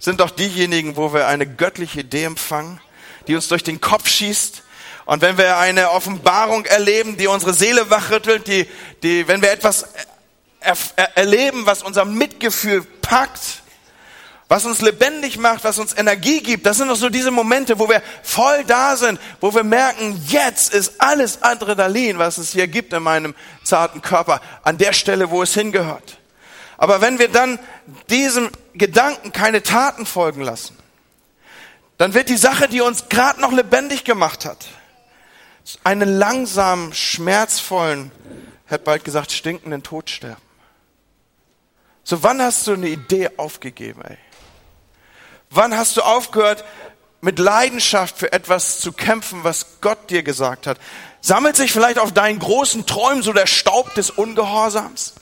sind 0.00 0.18
doch 0.18 0.30
diejenigen, 0.30 0.96
wo 0.96 1.14
wir 1.14 1.28
eine 1.28 1.46
göttliche 1.46 2.00
Idee 2.00 2.24
empfangen, 2.24 2.80
die 3.28 3.36
uns 3.36 3.46
durch 3.46 3.62
den 3.62 3.80
Kopf 3.80 4.08
schießt. 4.08 4.64
Und 5.04 5.22
wenn 5.22 5.38
wir 5.38 5.58
eine 5.58 5.92
Offenbarung 5.92 6.64
erleben, 6.64 7.16
die 7.16 7.28
unsere 7.28 7.54
Seele 7.54 7.88
wachrüttelt, 7.90 8.48
die, 8.48 8.66
die, 9.04 9.28
wenn 9.28 9.40
wir 9.40 9.52
etwas 9.52 9.86
er, 10.58 10.76
er, 10.96 11.16
erleben, 11.16 11.64
was 11.64 11.84
unser 11.84 12.04
Mitgefühl 12.04 12.82
packt, 13.02 13.62
was 14.48 14.64
uns 14.64 14.80
lebendig 14.80 15.36
macht, 15.36 15.62
was 15.62 15.78
uns 15.78 15.96
Energie 15.96 16.40
gibt, 16.40 16.64
das 16.64 16.78
sind 16.78 16.88
doch 16.88 16.96
so 16.96 17.10
diese 17.10 17.30
Momente, 17.30 17.78
wo 17.78 17.88
wir 17.88 18.02
voll 18.22 18.64
da 18.64 18.96
sind, 18.96 19.20
wo 19.40 19.54
wir 19.54 19.62
merken, 19.62 20.20
jetzt 20.26 20.72
ist 20.72 20.94
alles 20.98 21.42
Adrenalin, 21.42 22.18
was 22.18 22.38
es 22.38 22.52
hier 22.52 22.66
gibt 22.66 22.94
in 22.94 23.02
meinem 23.02 23.34
zarten 23.62 24.00
Körper, 24.00 24.40
an 24.62 24.78
der 24.78 24.94
Stelle, 24.94 25.30
wo 25.30 25.42
es 25.42 25.52
hingehört. 25.52 26.18
Aber 26.78 27.02
wenn 27.02 27.18
wir 27.18 27.28
dann 27.28 27.58
diesem 28.08 28.50
Gedanken 28.72 29.32
keine 29.32 29.62
Taten 29.62 30.06
folgen 30.06 30.40
lassen, 30.40 30.76
dann 31.98 32.14
wird 32.14 32.30
die 32.30 32.36
Sache, 32.36 32.68
die 32.68 32.80
uns 32.80 33.08
gerade 33.10 33.40
noch 33.40 33.52
lebendig 33.52 34.04
gemacht 34.04 34.46
hat, 34.46 34.64
einen 35.84 36.08
langsamen, 36.08 36.94
schmerzvollen, 36.94 38.12
hätte 38.64 38.84
bald 38.84 39.04
gesagt, 39.04 39.32
stinkenden 39.32 39.82
Tod 39.82 40.08
sterben. 40.08 40.40
So 42.02 42.22
wann 42.22 42.40
hast 42.40 42.66
du 42.66 42.72
eine 42.72 42.88
Idee 42.88 43.28
aufgegeben, 43.36 44.00
ey? 44.02 44.16
Wann 45.50 45.76
hast 45.76 45.96
du 45.96 46.02
aufgehört, 46.02 46.64
mit 47.20 47.38
Leidenschaft 47.38 48.18
für 48.18 48.32
etwas 48.32 48.80
zu 48.80 48.92
kämpfen, 48.92 49.42
was 49.42 49.80
Gott 49.80 50.10
dir 50.10 50.22
gesagt 50.22 50.66
hat? 50.66 50.78
Sammelt 51.20 51.56
sich 51.56 51.72
vielleicht 51.72 51.98
auf 51.98 52.12
deinen 52.12 52.38
großen 52.38 52.86
Träumen 52.86 53.22
so 53.22 53.32
der 53.32 53.46
Staub 53.46 53.94
des 53.94 54.10
Ungehorsams? 54.10 55.14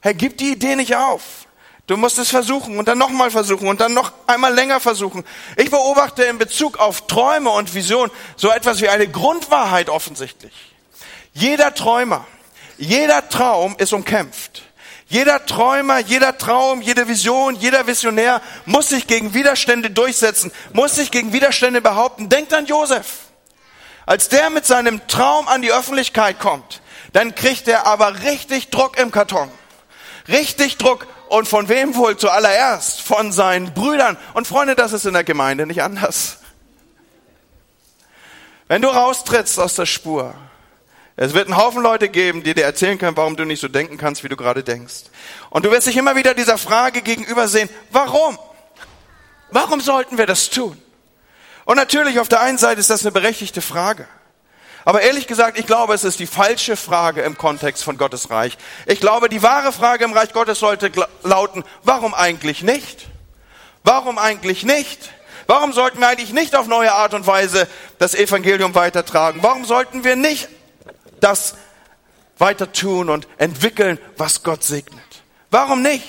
Herr, 0.00 0.14
gib 0.14 0.38
die 0.38 0.52
Idee 0.52 0.76
nicht 0.76 0.96
auf. 0.96 1.46
Du 1.86 1.96
musst 1.96 2.18
es 2.18 2.30
versuchen 2.30 2.78
und 2.78 2.88
dann 2.88 2.98
nochmal 2.98 3.30
versuchen 3.30 3.68
und 3.68 3.80
dann 3.80 3.94
noch 3.94 4.12
einmal 4.26 4.52
länger 4.52 4.80
versuchen. 4.80 5.24
Ich 5.56 5.70
beobachte 5.70 6.24
in 6.24 6.38
Bezug 6.38 6.78
auf 6.78 7.06
Träume 7.06 7.50
und 7.50 7.74
Vision 7.74 8.10
so 8.34 8.50
etwas 8.50 8.80
wie 8.80 8.88
eine 8.88 9.06
Grundwahrheit 9.06 9.88
offensichtlich. 9.88 10.52
Jeder 11.32 11.74
Träumer, 11.74 12.26
jeder 12.76 13.28
Traum 13.28 13.76
ist 13.78 13.92
umkämpft. 13.92 14.65
Jeder 15.08 15.46
Träumer, 15.46 15.98
jeder 15.98 16.36
Traum, 16.36 16.82
jede 16.82 17.06
Vision, 17.06 17.54
jeder 17.54 17.86
Visionär 17.86 18.42
muss 18.64 18.88
sich 18.88 19.06
gegen 19.06 19.34
Widerstände 19.34 19.90
durchsetzen, 19.90 20.50
muss 20.72 20.96
sich 20.96 21.12
gegen 21.12 21.32
Widerstände 21.32 21.80
behaupten. 21.80 22.28
Denkt 22.28 22.52
an 22.52 22.66
Josef. 22.66 23.06
Als 24.04 24.28
der 24.28 24.50
mit 24.50 24.66
seinem 24.66 25.06
Traum 25.06 25.46
an 25.48 25.62
die 25.62 25.72
Öffentlichkeit 25.72 26.40
kommt, 26.40 26.80
dann 27.12 27.34
kriegt 27.34 27.68
er 27.68 27.86
aber 27.86 28.22
richtig 28.22 28.70
Druck 28.70 28.98
im 28.98 29.10
Karton. 29.12 29.50
Richtig 30.28 30.76
Druck. 30.76 31.06
Und 31.28 31.48
von 31.48 31.68
wem 31.68 31.96
wohl 31.96 32.16
zuallererst? 32.16 33.00
Von 33.00 33.32
seinen 33.32 33.74
Brüdern. 33.74 34.16
Und 34.34 34.46
Freunde, 34.46 34.76
das 34.76 34.92
ist 34.92 35.06
in 35.06 35.12
der 35.12 35.24
Gemeinde 35.24 35.66
nicht 35.66 35.82
anders. 35.82 36.38
Wenn 38.68 38.82
du 38.82 38.88
raustrittst 38.88 39.58
aus 39.58 39.74
der 39.74 39.86
Spur, 39.86 40.34
es 41.16 41.32
wird 41.32 41.48
einen 41.48 41.56
Haufen 41.56 41.82
Leute 41.82 42.10
geben, 42.10 42.42
die 42.42 42.52
dir 42.52 42.64
erzählen 42.64 42.98
können, 42.98 43.16
warum 43.16 43.36
du 43.36 43.44
nicht 43.44 43.60
so 43.60 43.68
denken 43.68 43.96
kannst, 43.96 44.22
wie 44.22 44.28
du 44.28 44.36
gerade 44.36 44.62
denkst. 44.62 45.04
Und 45.48 45.64
du 45.64 45.70
wirst 45.70 45.86
dich 45.86 45.96
immer 45.96 46.14
wieder 46.14 46.34
dieser 46.34 46.58
Frage 46.58 47.00
gegenüber 47.00 47.48
sehen, 47.48 47.70
warum? 47.90 48.38
Warum 49.50 49.80
sollten 49.80 50.18
wir 50.18 50.26
das 50.26 50.50
tun? 50.50 50.80
Und 51.64 51.76
natürlich, 51.76 52.20
auf 52.20 52.28
der 52.28 52.40
einen 52.42 52.58
Seite 52.58 52.80
ist 52.80 52.90
das 52.90 53.02
eine 53.02 53.12
berechtigte 53.12 53.62
Frage. 53.62 54.06
Aber 54.84 55.00
ehrlich 55.00 55.26
gesagt, 55.26 55.58
ich 55.58 55.66
glaube, 55.66 55.94
es 55.94 56.04
ist 56.04 56.20
die 56.20 56.26
falsche 56.26 56.76
Frage 56.76 57.22
im 57.22 57.36
Kontext 57.36 57.82
von 57.82 57.96
Gottes 57.96 58.30
Reich. 58.30 58.56
Ich 58.84 59.00
glaube, 59.00 59.28
die 59.28 59.42
wahre 59.42 59.72
Frage 59.72 60.04
im 60.04 60.12
Reich 60.12 60.32
Gottes 60.32 60.60
sollte 60.60 60.92
lauten, 61.22 61.64
warum 61.82 62.14
eigentlich 62.14 62.62
nicht? 62.62 63.08
Warum 63.82 64.18
eigentlich 64.18 64.64
nicht? 64.64 65.12
Warum 65.48 65.72
sollten 65.72 65.98
wir 65.98 66.08
eigentlich 66.08 66.32
nicht 66.32 66.54
auf 66.54 66.66
neue 66.66 66.92
Art 66.92 67.14
und 67.14 67.26
Weise 67.26 67.66
das 67.98 68.14
Evangelium 68.14 68.74
weitertragen? 68.74 69.42
Warum 69.42 69.64
sollten 69.64 70.04
wir 70.04 70.14
nicht 70.14 70.48
das 71.20 71.54
weiter 72.38 72.72
tun 72.72 73.10
und 73.10 73.26
entwickeln, 73.38 73.98
was 74.16 74.42
Gott 74.42 74.62
segnet. 74.62 75.02
Warum 75.50 75.82
nicht? 75.82 76.04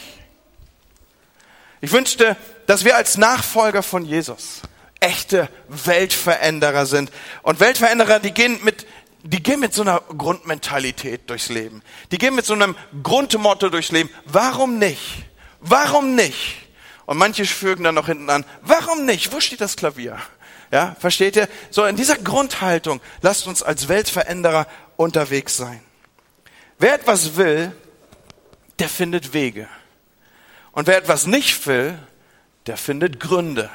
Ich 1.80 1.92
wünschte, 1.92 2.36
dass 2.66 2.84
wir 2.84 2.96
als 2.96 3.18
Nachfolger 3.18 3.84
von 3.84 4.04
Jesus 4.04 4.62
echte 5.00 5.48
Weltveränderer 5.68 6.86
sind. 6.86 7.12
Und 7.44 7.60
Weltveränderer, 7.60 8.20
die 8.20 8.32
gehen 8.32 8.60
mit, 8.64 8.88
die 9.24 9.44
gehen 9.44 9.60
mit 9.60 9.74
so 9.74 9.84
einer 9.84 10.02
Grundmentalität 10.02 11.30
durchs 11.30 11.50
Leben. 11.50 11.82
Die 12.12 12.18
gehen 12.18 12.36
mit 12.36 12.46
so 12.46 12.54
einem 12.54 12.76
Grundmotto 13.04 13.70
durchs 13.70 13.92
Leben. 13.92 14.10
Warum 14.26 14.80
nicht? 14.80 15.26
Warum 15.60 16.16
nicht? 16.16 16.68
Und 17.06 17.18
manche 17.18 17.46
fügen 17.46 17.84
dann 17.84 17.96
noch 17.96 18.08
hinten 18.08 18.30
an, 18.30 18.46
warum 18.62 19.06
nicht? 19.06 19.32
Wo 19.32 19.40
steht 19.40 19.62
das 19.62 19.76
Klavier? 19.76 20.20
Ja, 20.71 20.95
versteht 21.00 21.36
ihr? 21.36 21.47
So 21.69 21.86
in 21.86 21.95
dieser 21.95 22.17
Grundhaltung 22.17 23.00
lasst 23.21 23.47
uns 23.47 23.63
als 23.63 23.88
Weltveränderer 23.88 24.67
unterwegs 24.97 25.55
sein. 25.55 25.81
Wer 26.79 26.93
etwas 26.93 27.38
will, 27.38 27.71
der 28.79 28.89
findet 28.89 29.33
Wege. 29.33 29.67
Und 30.71 30.88
wer 30.88 30.97
etwas 30.97 31.25
nicht 31.25 31.65
will, 31.65 31.97
der 32.67 32.77
findet 32.77 33.19
Gründe. 33.19 33.69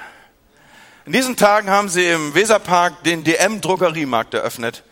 In 1.05 1.13
diesen 1.13 1.37
Tagen 1.37 1.69
haben 1.69 1.89
sie 1.89 2.07
im 2.07 2.35
Weserpark 2.35 3.03
den 3.03 3.25
DM-Druckeriemarkt 3.25 4.35
eröffnet. 4.35 4.85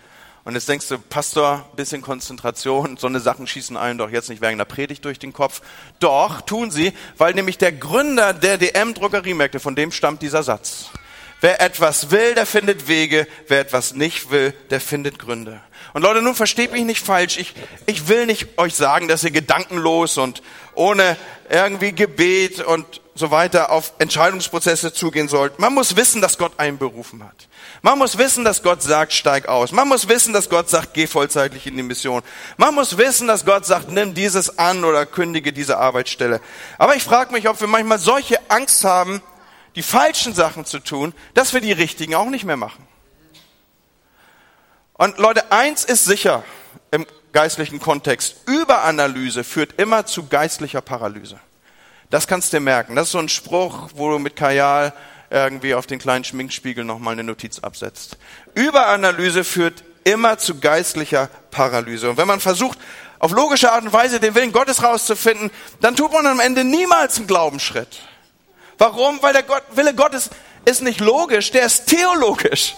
Und 0.42 0.54
jetzt 0.54 0.69
denkst 0.69 0.88
du, 0.88 0.99
Pastor, 0.99 1.71
bisschen 1.76 2.02
Konzentration, 2.02 2.97
so 2.97 3.07
eine 3.07 3.21
Sachen 3.21 3.47
schießen 3.47 3.76
einen 3.76 3.99
doch 3.99 4.11
jetzt 4.11 4.30
nicht 4.30 4.42
wegen 4.42 4.59
der 4.59 4.64
Predigt 4.64 5.04
durch 5.04 5.19
den 5.19 5.33
Kopf. 5.33 5.61
Doch, 6.00 6.40
tun 6.40 6.71
sie, 6.71 6.92
weil 7.19 7.35
nämlich 7.35 7.59
der 7.59 7.71
Gründer 7.71 8.33
der 8.33 8.59
DM-Druckeriemärkte, 8.59 9.61
von 9.61 9.76
dem 9.76 9.92
stammt 9.92 10.23
dieser 10.23 10.42
Satz. 10.42 10.90
Wer 11.41 11.61
etwas 11.61 12.11
will, 12.11 12.35
der 12.35 12.47
findet 12.47 12.87
Wege. 12.87 13.27
Wer 13.49 13.61
etwas 13.61 13.95
nicht 13.95 14.31
will, 14.31 14.53
der 14.71 14.81
findet 14.81 15.19
Gründe. 15.19 15.61
Und 15.93 16.03
Leute, 16.03 16.23
nun 16.23 16.35
versteht 16.35 16.73
mich 16.73 16.85
nicht 16.85 17.05
falsch. 17.05 17.39
Ich, 17.39 17.55
ich 17.87 18.09
will 18.09 18.27
nicht 18.27 18.59
euch 18.59 18.75
sagen, 18.75 19.09
dass 19.09 19.25
ihr 19.25 19.31
gedankenlos 19.31 20.19
und 20.19 20.43
ohne 20.75 21.17
irgendwie 21.49 21.93
Gebet 21.93 22.61
und 22.61 23.01
so 23.15 23.31
weiter 23.31 23.71
auf 23.71 23.93
Entscheidungsprozesse 23.99 24.93
zugehen 24.93 25.29
sollt. 25.29 25.59
Man 25.59 25.75
muss 25.75 25.97
wissen, 25.97 26.21
dass 26.21 26.39
Gott 26.39 26.53
einen 26.59 26.79
berufen 26.79 27.25
hat. 27.25 27.49
Man 27.83 27.99
muss 27.99 28.19
wissen, 28.19 28.45
dass 28.45 28.63
Gott 28.63 28.83
sagt, 28.83 29.13
steig 29.13 29.49
aus. 29.49 29.73
Man 29.73 29.89
muss 29.89 30.09
wissen, 30.09 30.33
dass 30.33 30.49
Gott 30.49 30.69
sagt, 30.69 30.95
geh 30.95 31.07
vollzeitlich 31.07 31.67
in 31.67 31.77
die 31.77 31.83
Mission. 31.83 32.23
Man 32.57 32.75
muss 32.75 32.99
wissen, 32.99 33.27
dass 33.27 33.45
Gott 33.45 33.67
sagt, 33.67 33.91
nimm 33.91 34.15
dieses 34.15 34.59
an 34.59 34.85
oder 34.85 35.07
kündige 35.07 35.53
diese 35.53 35.79
Arbeitsstelle. 35.79 36.41
Aber 36.79 36.95
ich 36.95 37.03
frage 37.03 37.33
mich, 37.33 37.49
ob 37.49 37.61
wir 37.61 37.69
manchmal 37.69 37.99
solche 37.99 38.39
Angst 38.51 38.85
haben, 38.85 39.23
die 39.77 39.83
falschen 39.83 40.35
Sachen 40.35 40.65
zu 40.65 40.79
tun, 40.81 41.15
dass 41.35 41.55
wir 41.55 41.61
die 41.61 41.73
richtigen 41.73 42.15
auch 42.15 42.31
nicht 42.31 42.45
mehr 42.45 42.57
machen. 42.57 42.87
Und 44.95 45.19
Leute, 45.19 45.50
eins 45.50 45.85
ist 45.85 46.05
sicher 46.05 46.45
im 46.91 47.07
geistlichen 47.33 47.81
Kontext. 47.81 48.37
Überanalyse 48.47 49.45
führt 49.45 49.81
immer 49.81 50.05
zu 50.07 50.27
geistlicher 50.27 50.81
Paralyse. 50.81 51.41
Das 52.11 52.27
kannst 52.27 52.53
du 52.53 52.61
merken. 52.61 52.97
Das 52.97 53.07
ist 53.07 53.12
so 53.12 53.19
ein 53.19 53.29
Spruch, 53.29 53.91
wo 53.95 54.11
du 54.11 54.19
mit 54.19 54.37
Kajal 54.37 54.93
irgendwie 55.31 55.75
auf 55.75 55.87
den 55.87 56.00
kleinen 56.00 56.25
Schminkspiegel 56.25 56.85
nochmal 56.85 57.12
eine 57.12 57.23
Notiz 57.23 57.61
absetzt. 57.61 58.19
Überanalyse 58.55 59.45
führt 59.45 59.85
immer 60.03 60.39
zu 60.39 60.59
geistlicher 60.59 61.29
Paralyse. 61.50 62.11
Und 62.11 62.17
wenn 62.17 62.27
man 62.27 62.41
versucht, 62.41 62.79
auf 63.21 63.33
logische 63.33 63.71
Art 63.71 63.85
und 63.85 63.93
Weise 63.93 64.19
den 64.19 64.35
Willen 64.35 64.50
Gottes 64.50 64.83
rauszufinden, 64.83 65.50
dann 65.81 65.95
tut 65.95 66.12
man 66.12 66.27
am 66.27 66.41
Ende 66.41 66.65
niemals 66.65 67.19
einen 67.19 67.27
Glaubensschritt. 67.27 68.00
Warum? 68.81 69.23
Weil 69.23 69.35
der 69.35 69.43
Gott, 69.43 69.63
Wille 69.73 69.93
Gottes 69.95 70.31
ist 70.65 70.81
nicht 70.81 71.01
logisch, 71.01 71.51
der 71.51 71.67
ist 71.67 71.85
theologisch. 71.85 72.77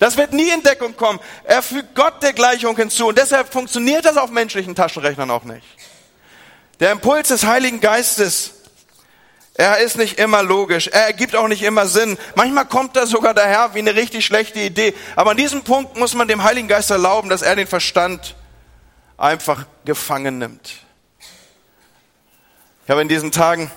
Das 0.00 0.16
wird 0.16 0.32
nie 0.32 0.50
in 0.50 0.64
Deckung 0.64 0.96
kommen. 0.96 1.20
Er 1.44 1.62
fügt 1.62 1.94
Gott 1.94 2.20
der 2.24 2.32
Gleichung 2.32 2.74
hinzu 2.74 3.06
und 3.06 3.16
deshalb 3.16 3.52
funktioniert 3.52 4.04
das 4.04 4.16
auf 4.16 4.30
menschlichen 4.30 4.74
Taschenrechnern 4.74 5.30
auch 5.30 5.44
nicht. 5.44 5.64
Der 6.80 6.90
Impuls 6.90 7.28
des 7.28 7.46
Heiligen 7.46 7.78
Geistes, 7.78 8.50
er 9.54 9.78
ist 9.78 9.96
nicht 9.96 10.18
immer 10.18 10.42
logisch, 10.42 10.88
er 10.88 11.06
ergibt 11.06 11.36
auch 11.36 11.46
nicht 11.46 11.62
immer 11.62 11.86
Sinn. 11.86 12.18
Manchmal 12.34 12.66
kommt 12.66 12.96
er 12.96 13.06
sogar 13.06 13.32
daher 13.32 13.74
wie 13.74 13.78
eine 13.78 13.94
richtig 13.94 14.26
schlechte 14.26 14.58
Idee. 14.58 14.92
Aber 15.14 15.30
an 15.30 15.36
diesem 15.36 15.62
Punkt 15.62 15.96
muss 15.96 16.14
man 16.14 16.26
dem 16.26 16.42
Heiligen 16.42 16.66
Geist 16.66 16.90
erlauben, 16.90 17.28
dass 17.28 17.42
er 17.42 17.54
den 17.54 17.68
Verstand 17.68 18.34
einfach 19.16 19.66
gefangen 19.84 20.38
nimmt. 20.38 20.72
Ich 22.84 22.90
habe 22.90 23.02
in 23.02 23.08
diesen 23.08 23.30
Tagen 23.30 23.70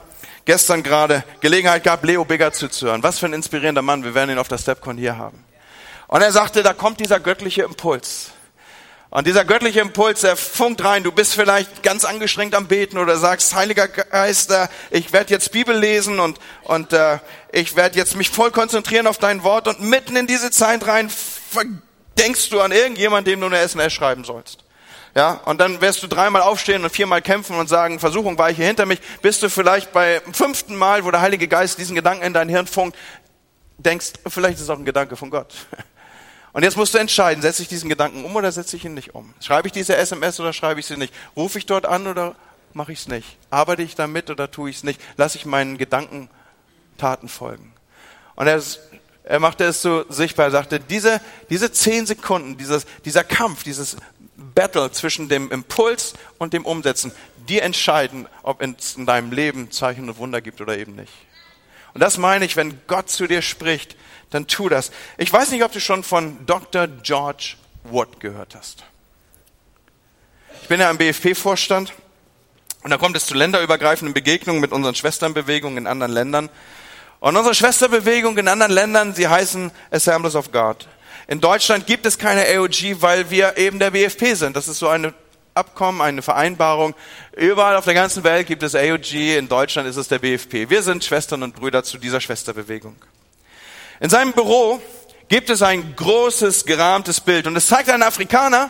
gestern 0.46 0.84
gerade 0.84 1.24
Gelegenheit 1.42 1.84
gehabt, 1.84 2.06
Leo 2.06 2.24
Bigger 2.24 2.54
zuzuhören. 2.54 3.04
Was 3.04 3.20
für 3.20 3.26
ein 3.26 3.34
inspirierender 3.34 3.82
Mann. 3.82 4.04
Wir 4.04 4.16
werden 4.16 4.32
ihn 4.32 4.38
auf 4.38 4.48
der 4.48 4.58
Stepcon 4.58 4.98
hier 4.98 5.18
haben. 5.18 5.44
Und 6.08 6.22
er 6.22 6.32
sagte, 6.32 6.64
da 6.64 6.74
kommt 6.74 7.00
dieser 7.00 7.20
göttliche 7.20 7.64
Impuls. 7.64 8.32
Und 9.10 9.28
dieser 9.28 9.46
göttliche 9.46 9.80
Impuls, 9.80 10.22
der 10.22 10.36
funkt 10.36 10.84
rein. 10.84 11.04
Du 11.04 11.12
bist 11.12 11.36
vielleicht 11.36 11.84
ganz 11.84 12.04
angestrengt 12.06 12.54
am 12.54 12.68
Beten 12.68 12.98
oder 12.98 13.18
sagst, 13.18 13.56
Heiliger 13.56 13.88
Geist, 13.88 14.52
äh, 14.52 14.68
ich 14.92 15.14
werde 15.14 15.34
jetzt 15.34 15.52
Bibel 15.52 15.78
lesen 15.78 16.20
und, 16.20 16.38
und 16.64 16.92
äh, 16.92 17.20
ich 17.52 17.76
werde 17.76 17.98
jetzt 17.98 18.18
mich 18.18 18.30
voll 18.30 18.52
konzentrieren 18.52 19.08
auf 19.08 19.18
dein 19.18 19.44
Wort. 19.44 19.68
Und 19.68 19.80
mitten 19.80 20.16
in 20.16 20.28
diese 20.28 20.52
Zeit 20.52 20.86
rein 20.86 21.10
denkst 22.20 22.50
du 22.50 22.60
an 22.60 22.72
irgendjemanden, 22.72 23.32
dem 23.32 23.40
du 23.40 23.48
eine 23.48 23.60
SMS 23.60 23.94
schreiben 23.94 24.26
sollst. 24.26 24.65
Ja, 25.16 25.40
und 25.46 25.62
dann 25.62 25.80
wirst 25.80 26.04
du 26.04 26.08
dreimal 26.08 26.42
aufstehen 26.42 26.84
und 26.84 26.90
viermal 26.90 27.22
kämpfen 27.22 27.56
und 27.56 27.70
sagen, 27.70 28.00
Versuchung 28.00 28.38
weiche 28.38 28.64
hinter 28.64 28.86
mich, 28.86 29.00
bist 29.22 29.42
du 29.42 29.50
vielleicht 29.50 29.94
bei 29.94 30.22
fünften 30.34 30.76
Mal, 30.76 31.06
wo 31.06 31.12
der 31.12 31.22
Heilige 31.22 31.48
Geist 31.48 31.78
diesen 31.78 31.96
Gedanken 31.96 32.26
in 32.26 32.34
dein 32.34 32.50
Hirn 32.50 32.68
funkt, 32.68 32.98
denkst, 33.78 34.14
vielleicht 34.28 34.58
ist 34.58 34.64
es 34.64 34.70
auch 34.70 34.78
ein 34.78 34.84
Gedanke 34.84 35.16
von 35.16 35.30
Gott. 35.30 35.54
Und 36.54 36.64
jetzt 36.64 36.76
musst 36.76 36.94
du 36.94 36.98
entscheiden, 36.98 37.42
setze 37.42 37.62
ich 37.62 37.68
diesen 37.68 37.90
Gedanken 37.90 38.24
um 38.24 38.36
oder 38.36 38.52
setze 38.52 38.76
ich 38.78 38.86
ihn 38.86 38.94
nicht 38.94 39.14
um? 39.14 39.34
Schreibe 39.42 39.68
ich 39.68 39.74
diese 39.74 39.96
SMS 39.96 40.40
oder 40.40 40.54
schreibe 40.54 40.80
ich 40.80 40.86
sie 40.86 40.96
nicht? 40.96 41.14
Rufe 41.36 41.58
ich 41.58 41.66
dort 41.66 41.86
an 41.86 42.08
oder 42.08 42.36
mache 42.74 42.94
ich 42.94 43.00
es 43.00 43.08
nicht? 43.08 43.38
Arbeite 43.50 43.84
ich 43.84 43.96
damit 43.96 44.30
oder 44.30 44.50
tue 44.52 44.70
ich 44.70 44.78
es 44.78 44.84
nicht? 44.84 45.02
Lasse 45.18 45.38
ich 45.38 45.46
meinen 45.46 45.78
Gedanken 45.78 46.30
Taten 46.98 47.28
folgen? 47.28 47.74
Und 48.36 48.48
er, 48.48 48.62
er 49.26 49.40
machte 49.42 49.66
es 49.66 49.82
so 49.82 50.06
sichtbar, 50.08 50.46
er 50.46 50.52
sagte, 50.52 50.80
diese, 50.80 51.20
diese 51.50 51.74
zehn 51.74 52.06
Sekunden, 52.06 52.56
dieses, 52.58 52.86
dieser 53.04 53.26
Kampf, 53.26 53.64
dieses 53.64 53.98
Battle 54.56 54.92
zwischen 54.92 55.30
dem 55.30 55.52
Impuls 55.52 56.14
und 56.38 56.54
dem 56.54 56.66
Umsetzen, 56.66 57.12
die 57.48 57.60
entscheiden, 57.60 58.28
ob 58.42 58.62
es 58.62 58.96
in 58.96 59.06
deinem 59.06 59.32
Leben 59.32 59.70
Zeichen 59.70 60.10
und 60.10 60.18
Wunder 60.18 60.42
gibt 60.42 60.62
oder 60.62 60.78
eben 60.78 60.96
nicht. 60.96 61.14
Und 61.94 62.02
das 62.02 62.18
meine 62.18 62.46
ich, 62.46 62.56
wenn 62.56 62.80
Gott 62.88 63.10
zu 63.10 63.28
dir 63.28 63.42
spricht, 63.42 63.96
dann 64.32 64.48
tu 64.48 64.70
das. 64.70 64.92
Ich 65.18 65.32
weiß 65.32 65.52
nicht, 65.52 65.64
ob 65.64 65.72
du 65.72 65.80
schon 65.80 66.04
von 66.04 66.46
Dr. 66.46 66.88
George 66.88 67.56
Wood 67.84 68.20
gehört 68.20 68.56
hast. 68.56 68.84
Ich 70.62 70.68
bin 70.68 70.80
ja 70.80 70.90
im 70.90 70.98
BFP-Vorstand 70.98 71.94
und 72.84 72.90
da 72.90 72.98
kommt 72.98 73.16
es 73.16 73.26
zu 73.26 73.36
länderübergreifenden 73.36 74.14
Begegnungen 74.14 74.62
mit 74.62 74.72
unseren 74.72 74.96
Schwesternbewegungen 74.96 75.78
in 75.78 75.88
anderen 75.88 76.12
Ländern. 76.12 76.50
Und 77.20 77.38
unsere 77.38 77.56
Schwesterbewegungen 77.56 78.40
in 78.40 78.48
anderen 78.48 78.72
Ländern, 78.72 79.14
sie 79.14 79.28
heißen 79.28 79.72
Assemblies 79.92 80.36
of 80.36 80.52
God. 80.52 80.88
In 81.28 81.42
Deutschland 81.42 81.88
gibt 81.88 82.06
es 82.06 82.18
keine 82.18 82.46
AOG, 82.48 83.02
weil 83.02 83.30
wir 83.32 83.58
eben 83.58 83.80
der 83.80 83.92
BFP 83.92 84.36
sind. 84.36 84.56
Das 84.56 84.68
ist 84.68 84.80
so 84.80 84.88
eine 84.88 85.14
Abkommen, 85.56 86.02
eine 86.02 86.22
Vereinbarung. 86.22 86.94
Überall 87.36 87.78
auf 87.78 87.86
der 87.86 87.94
ganzen 87.94 88.24
Welt 88.24 88.46
gibt 88.46 88.62
es 88.62 88.76
AOG, 88.76 89.14
in 89.14 89.48
Deutschland 89.48 89.88
ist 89.88 89.96
es 89.96 90.08
der 90.08 90.20
BFP. 90.20 90.70
Wir 90.70 90.84
sind 90.84 91.04
Schwestern 91.04 91.44
und 91.44 91.56
Brüder 91.56 91.84
zu 91.84 91.98
dieser 91.98 92.22
Schwesterbewegung. 92.22 92.96
In 94.00 94.10
seinem 94.10 94.34
Büro 94.34 94.82
gibt 95.30 95.50
es 95.50 95.62
ein 95.62 95.96
großes, 95.96 96.66
gerahmtes 96.66 97.22
Bild 97.22 97.48
und 97.48 97.56
es 97.56 97.68
zeigt 97.68 97.90
einen 97.90 98.04
Afrikaner, 98.04 98.70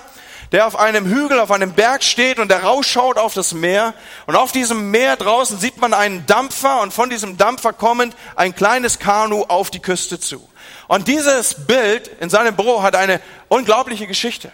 der 0.51 0.67
auf 0.67 0.77
einem 0.77 1.05
Hügel, 1.07 1.39
auf 1.39 1.51
einem 1.51 1.73
Berg 1.73 2.03
steht 2.03 2.39
und 2.39 2.49
der 2.49 2.63
rausschaut 2.63 3.17
auf 3.17 3.33
das 3.33 3.53
Meer. 3.53 3.93
Und 4.27 4.35
auf 4.35 4.51
diesem 4.51 4.91
Meer 4.91 5.17
draußen 5.17 5.59
sieht 5.59 5.77
man 5.77 5.93
einen 5.93 6.25
Dampfer 6.27 6.81
und 6.81 6.93
von 6.93 7.09
diesem 7.09 7.37
Dampfer 7.37 7.73
kommend 7.73 8.15
ein 8.35 8.55
kleines 8.55 8.99
Kanu 8.99 9.43
auf 9.43 9.71
die 9.71 9.79
Küste 9.79 10.19
zu. 10.19 10.47
Und 10.87 11.07
dieses 11.07 11.65
Bild 11.65 12.09
in 12.19 12.29
seinem 12.29 12.55
Büro 12.55 12.81
hat 12.83 12.95
eine 12.95 13.21
unglaubliche 13.47 14.07
Geschichte. 14.07 14.51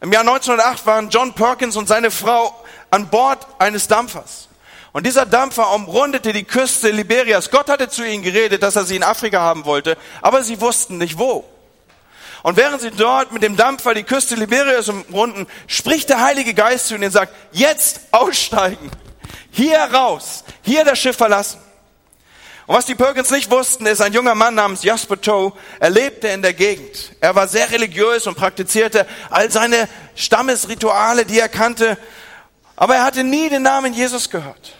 Im 0.00 0.12
Jahr 0.12 0.20
1908 0.22 0.86
waren 0.86 1.08
John 1.08 1.32
Perkins 1.32 1.76
und 1.76 1.88
seine 1.88 2.10
Frau 2.10 2.54
an 2.90 3.08
Bord 3.08 3.46
eines 3.58 3.88
Dampfers. 3.88 4.48
Und 4.92 5.06
dieser 5.06 5.26
Dampfer 5.26 5.72
umrundete 5.72 6.32
die 6.32 6.44
Küste 6.44 6.90
Liberias. 6.90 7.50
Gott 7.50 7.68
hatte 7.68 7.88
zu 7.88 8.06
ihnen 8.06 8.22
geredet, 8.22 8.62
dass 8.62 8.76
er 8.76 8.84
sie 8.84 8.96
in 8.96 9.02
Afrika 9.02 9.40
haben 9.40 9.64
wollte, 9.64 9.96
aber 10.22 10.44
sie 10.44 10.60
wussten 10.60 10.98
nicht 10.98 11.18
wo. 11.18 11.44
Und 12.44 12.56
während 12.58 12.82
sie 12.82 12.90
dort 12.90 13.32
mit 13.32 13.42
dem 13.42 13.56
Dampfer 13.56 13.94
die 13.94 14.04
Küste 14.04 14.34
Liberias 14.34 14.88
umrunden, 14.88 15.46
spricht 15.66 16.10
der 16.10 16.20
Heilige 16.20 16.52
Geist 16.54 16.88
zu 16.88 16.94
ihnen 16.94 17.04
und 17.04 17.10
sagt, 17.10 17.34
jetzt 17.52 18.02
aussteigen, 18.10 18.90
hier 19.50 19.78
raus, 19.78 20.44
hier 20.62 20.84
das 20.84 20.98
Schiff 20.98 21.16
verlassen. 21.16 21.58
Und 22.66 22.76
was 22.76 22.86
die 22.86 22.94
Perkins 22.94 23.30
nicht 23.30 23.50
wussten, 23.50 23.84
ist, 23.84 24.00
ein 24.00 24.14
junger 24.14 24.34
Mann 24.34 24.54
namens 24.54 24.82
Jasper 24.82 25.20
Toe, 25.20 25.52
er 25.80 25.90
lebte 25.90 26.28
in 26.28 26.40
der 26.40 26.54
Gegend. 26.54 27.12
Er 27.20 27.34
war 27.34 27.46
sehr 27.46 27.70
religiös 27.70 28.26
und 28.26 28.36
praktizierte 28.36 29.06
all 29.28 29.50
seine 29.50 29.88
Stammesrituale, 30.14 31.26
die 31.26 31.38
er 31.38 31.50
kannte, 31.50 31.98
aber 32.76 32.96
er 32.96 33.04
hatte 33.04 33.22
nie 33.22 33.50
den 33.50 33.62
Namen 33.62 33.92
Jesus 33.92 34.30
gehört. 34.30 34.76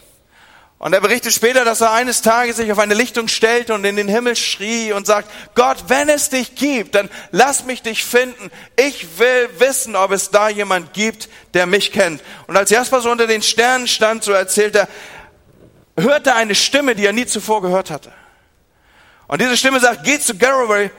Und 0.78 0.92
er 0.92 1.00
berichtet 1.00 1.32
später, 1.32 1.64
dass 1.64 1.80
er 1.80 1.92
eines 1.92 2.20
Tages 2.20 2.56
sich 2.56 2.70
auf 2.70 2.78
eine 2.78 2.94
Lichtung 2.94 3.28
stellte 3.28 3.72
und 3.72 3.84
in 3.84 3.96
den 3.96 4.08
Himmel 4.08 4.36
schrie 4.36 4.92
und 4.92 5.06
sagt, 5.06 5.30
Gott, 5.54 5.84
wenn 5.88 6.10
es 6.10 6.28
dich 6.28 6.56
gibt, 6.56 6.94
dann 6.94 7.08
lass 7.30 7.64
mich 7.64 7.80
dich 7.80 8.04
finden. 8.04 8.50
Ich 8.76 9.18
will 9.18 9.48
wissen, 9.58 9.96
ob 9.96 10.10
es 10.10 10.30
da 10.30 10.50
jemand 10.50 10.92
gibt, 10.92 11.30
der 11.54 11.64
mich 11.64 11.92
kennt. 11.92 12.22
Und 12.48 12.56
als 12.56 12.68
Jasper 12.68 13.00
so 13.00 13.10
unter 13.10 13.26
den 13.26 13.40
Sternen 13.40 13.88
stand, 13.88 14.24
so 14.24 14.32
erzählt 14.32 14.76
er, 14.76 14.88
hörte 15.96 16.30
er 16.30 16.36
eine 16.36 16.54
Stimme, 16.54 16.94
die 16.94 17.06
er 17.06 17.12
nie 17.12 17.26
zuvor 17.26 17.62
gehört 17.62 17.90
hatte. 17.90 18.12
Und 19.26 19.40
diese 19.40 19.56
Stimme 19.56 19.80
sagt, 19.80 20.04
geh 20.04 20.18
zu 20.18 20.36
Garraway 20.36 20.90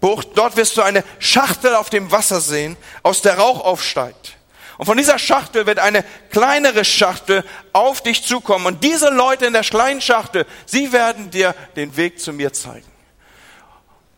Bucht, 0.00 0.28
dort 0.34 0.56
wirst 0.56 0.76
du 0.76 0.82
eine 0.82 1.02
Schachtel 1.18 1.74
auf 1.74 1.88
dem 1.88 2.12
Wasser 2.12 2.40
sehen, 2.40 2.76
aus 3.02 3.22
der 3.22 3.38
Rauch 3.38 3.64
aufsteigt. 3.64 4.36
Und 4.76 4.86
von 4.86 4.98
dieser 4.98 5.18
Schachtel 5.18 5.66
wird 5.66 5.78
eine 5.78 6.04
kleinere 6.30 6.84
Schachtel 6.84 7.44
auf 7.72 8.02
dich 8.02 8.22
zukommen. 8.24 8.66
Und 8.66 8.84
diese 8.84 9.08
Leute 9.08 9.46
in 9.46 9.52
der 9.52 9.62
kleinen 9.62 10.00
Schachtel, 10.00 10.46
sie 10.66 10.92
werden 10.92 11.30
dir 11.30 11.54
den 11.76 11.96
Weg 11.96 12.20
zu 12.20 12.32
mir 12.32 12.52
zeigen. 12.52 12.86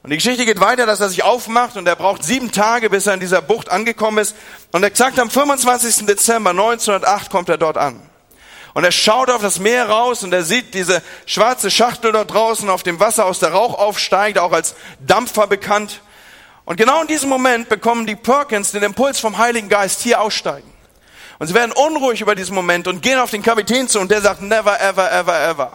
Und 0.03 0.11
die 0.11 0.17
Geschichte 0.17 0.45
geht 0.45 0.61
weiter, 0.61 0.87
dass 0.87 1.01
er 1.01 1.09
sich 1.09 1.25
aufmacht 1.25 1.77
und 1.77 1.87
er 1.87 1.97
braucht 1.97 2.23
sieben 2.23 2.53
Tage, 2.53 2.91
bis 2.91 3.07
er 3.07 3.15
in 3.15 3.21
dieser 3.21 3.43
Bucht 3.43 3.69
angekommen 3.71 4.19
ist. 4.19 4.37
Und 4.73 4.83
er 4.83 4.95
sagt, 4.95 5.19
am 5.19 5.31
25. 5.31 6.07
Dezember 6.07 6.51
1908 6.51 7.31
kommt 7.31 7.49
er 7.49 7.59
dort 7.59 7.77
an. 7.77 8.06
Und 8.77 8.85
er 8.85 8.93
schaut 8.93 9.31
auf 9.31 9.41
das 9.41 9.59
Meer 9.59 9.89
raus 9.89 10.23
und 10.23 10.35
er 10.35 10.45
sieht 10.45 10.75
diese 10.75 11.03
schwarze 11.25 11.71
Schachtel 11.71 12.13
dort 12.13 12.31
draußen 12.31 12.69
auf 12.69 12.83
dem 12.83 13.01
Wasser 13.01 13.25
aus 13.25 13.39
der 13.39 13.53
Rauch 13.53 13.73
aufsteigt, 13.73 14.39
auch 14.39 14.53
als 14.53 14.75
Dampfer 15.01 15.47
bekannt. 15.47 16.03
Und 16.67 16.77
genau 16.77 17.01
in 17.01 17.07
diesem 17.09 17.31
Moment 17.31 17.71
bekommen 17.71 18.07
die 18.07 18.17
Perkins 18.17 18.73
den 18.73 18.83
Impuls 18.83 19.19
vom 19.19 19.39
Heiligen 19.39 19.71
Geist 19.71 20.03
hier 20.03 20.21
aussteigen. 20.21 20.71
Und 21.39 21.47
sie 21.47 21.55
werden 21.55 21.73
unruhig 21.73 22.21
über 22.21 22.35
diesen 22.35 22.55
Moment 22.55 22.87
und 22.87 23.01
gehen 23.01 23.19
auf 23.19 23.31
den 23.31 23.43
Kapitän 23.43 23.89
zu 23.89 23.99
und 23.99 24.11
der 24.11 24.21
sagt, 24.21 24.43
never, 24.43 24.79
ever, 24.79 25.11
ever, 25.11 25.49
ever. 25.49 25.73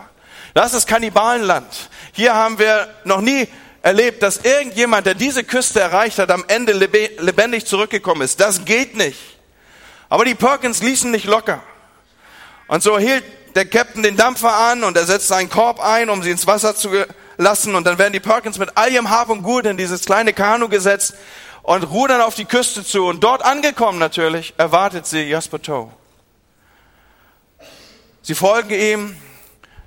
Das 0.53 0.75
ist 0.75 0.87
Kannibalenland. 0.87 1.89
Hier 2.11 2.35
haben 2.35 2.59
wir 2.59 2.87
noch 3.03 3.21
nie 3.21 3.47
erlebt, 3.81 4.21
dass 4.21 4.37
irgendjemand, 4.45 5.07
der 5.07 5.15
diese 5.15 5.43
Küste 5.43 5.79
erreicht 5.79 6.19
hat, 6.19 6.29
am 6.29 6.45
Ende 6.47 6.73
lebendig 6.73 7.65
zurückgekommen 7.65 8.21
ist. 8.21 8.39
Das 8.39 8.63
geht 8.63 8.95
nicht. 8.95 9.39
Aber 10.07 10.23
die 10.23 10.35
Perkins 10.35 10.83
ließen 10.83 11.09
nicht 11.09 11.25
locker. 11.25 11.63
Und 12.71 12.81
so 12.81 12.97
hielt 12.97 13.25
der 13.55 13.65
Captain 13.65 14.01
den 14.01 14.15
Dampfer 14.15 14.55
an 14.55 14.85
und 14.85 14.95
er 14.95 15.03
setzt 15.03 15.27
seinen 15.27 15.49
Korb 15.49 15.81
ein, 15.81 16.09
um 16.09 16.23
sie 16.23 16.31
ins 16.31 16.47
Wasser 16.47 16.73
zu 16.73 16.89
lassen. 17.35 17.75
Und 17.75 17.85
dann 17.85 17.97
werden 17.97 18.13
die 18.13 18.21
Perkins 18.21 18.57
mit 18.57 18.69
all 18.75 18.93
ihrem 18.93 19.09
Hab 19.09 19.27
und 19.27 19.43
Gut 19.43 19.65
in 19.65 19.75
dieses 19.75 20.05
kleine 20.05 20.31
Kanu 20.31 20.69
gesetzt 20.69 21.13
und 21.63 21.83
rudern 21.83 22.21
auf 22.21 22.35
die 22.35 22.45
Küste 22.45 22.85
zu. 22.85 23.07
Und 23.07 23.25
dort 23.25 23.43
angekommen 23.43 23.99
natürlich, 23.99 24.53
erwartet 24.55 25.05
sie 25.05 25.23
Jasper 25.23 25.61
Toe. 25.61 25.91
Sie 28.21 28.35
folgen 28.35 28.71
ihm. 28.71 29.17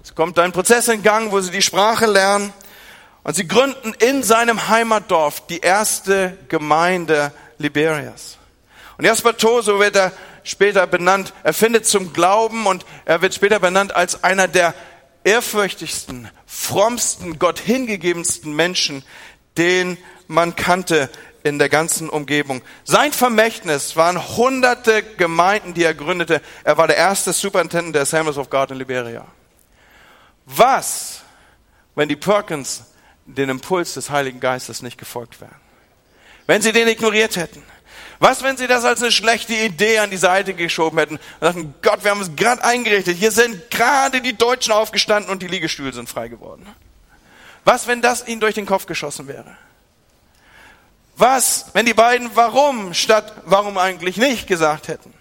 Es 0.02 0.14
kommt 0.14 0.38
ein 0.38 0.52
Prozess 0.52 0.88
in 0.88 1.02
Gang, 1.02 1.32
wo 1.32 1.40
sie 1.40 1.52
die 1.52 1.62
Sprache 1.62 2.04
lernen. 2.04 2.52
Und 3.22 3.34
sie 3.34 3.48
gründen 3.48 3.94
in 3.94 4.22
seinem 4.22 4.68
Heimatdorf 4.68 5.46
die 5.46 5.60
erste 5.60 6.36
Gemeinde 6.50 7.32
Liberias. 7.56 8.36
Und 8.98 9.06
Jasper 9.06 9.34
Toe, 9.34 9.62
so 9.62 9.80
wird 9.80 9.96
er 9.96 10.12
später 10.44 10.86
benannt, 10.86 11.32
er 11.42 11.52
findet 11.52 11.86
zum 11.86 12.12
Glauben 12.12 12.66
und 12.66 12.86
er 13.04 13.22
wird 13.22 13.34
später 13.34 13.58
benannt 13.58 13.96
als 13.96 14.22
einer 14.22 14.46
der 14.46 14.74
ehrfürchtigsten, 15.24 16.28
frommsten, 16.46 17.38
Gott 17.38 17.58
hingegebensten 17.58 18.54
Menschen, 18.54 19.02
den 19.56 19.98
man 20.28 20.54
kannte 20.54 21.10
in 21.42 21.58
der 21.58 21.68
ganzen 21.68 22.08
Umgebung. 22.08 22.62
Sein 22.84 23.12
Vermächtnis 23.12 23.96
waren 23.96 24.36
hunderte 24.36 25.02
Gemeinden, 25.02 25.74
die 25.74 25.84
er 25.84 25.94
gründete. 25.94 26.40
Er 26.64 26.78
war 26.78 26.86
der 26.86 26.96
erste 26.96 27.32
Superintendent 27.32 27.94
der 27.94 28.02
Assemblies 28.02 28.38
of 28.38 28.48
God 28.48 28.70
in 28.70 28.78
Liberia. 28.78 29.26
Was, 30.46 31.22
wenn 31.94 32.08
die 32.08 32.16
Perkins 32.16 32.84
den 33.26 33.48
Impuls 33.48 33.94
des 33.94 34.10
Heiligen 34.10 34.40
Geistes 34.40 34.82
nicht 34.82 34.98
gefolgt 34.98 35.40
wären? 35.40 35.60
Wenn 36.46 36.62
sie 36.62 36.72
den 36.72 36.88
ignoriert 36.88 37.36
hätten? 37.36 37.62
Was, 38.18 38.42
wenn 38.42 38.56
sie 38.56 38.66
das 38.66 38.84
als 38.84 39.02
eine 39.02 39.12
schlechte 39.12 39.54
Idee 39.54 39.98
an 39.98 40.10
die 40.10 40.16
Seite 40.16 40.54
geschoben 40.54 40.98
hätten 40.98 41.14
und 41.16 41.20
sagten, 41.40 41.74
Gott, 41.82 42.04
wir 42.04 42.10
haben 42.10 42.20
es 42.20 42.34
gerade 42.36 42.62
eingerichtet, 42.64 43.16
hier 43.16 43.30
sind 43.30 43.70
gerade 43.70 44.20
die 44.20 44.36
Deutschen 44.36 44.72
aufgestanden 44.72 45.30
und 45.30 45.42
die 45.42 45.48
Liegestühle 45.48 45.92
sind 45.92 46.08
frei 46.08 46.28
geworden. 46.28 46.66
Was, 47.64 47.86
wenn 47.86 48.02
das 48.02 48.26
ihnen 48.26 48.40
durch 48.40 48.54
den 48.54 48.66
Kopf 48.66 48.86
geschossen 48.86 49.26
wäre? 49.26 49.56
Was, 51.16 51.66
wenn 51.72 51.86
die 51.86 51.94
beiden 51.94 52.30
warum 52.34 52.92
statt 52.94 53.32
warum 53.44 53.78
eigentlich 53.78 54.16
nicht 54.16 54.46
gesagt 54.46 54.88
hätten? 54.88 55.12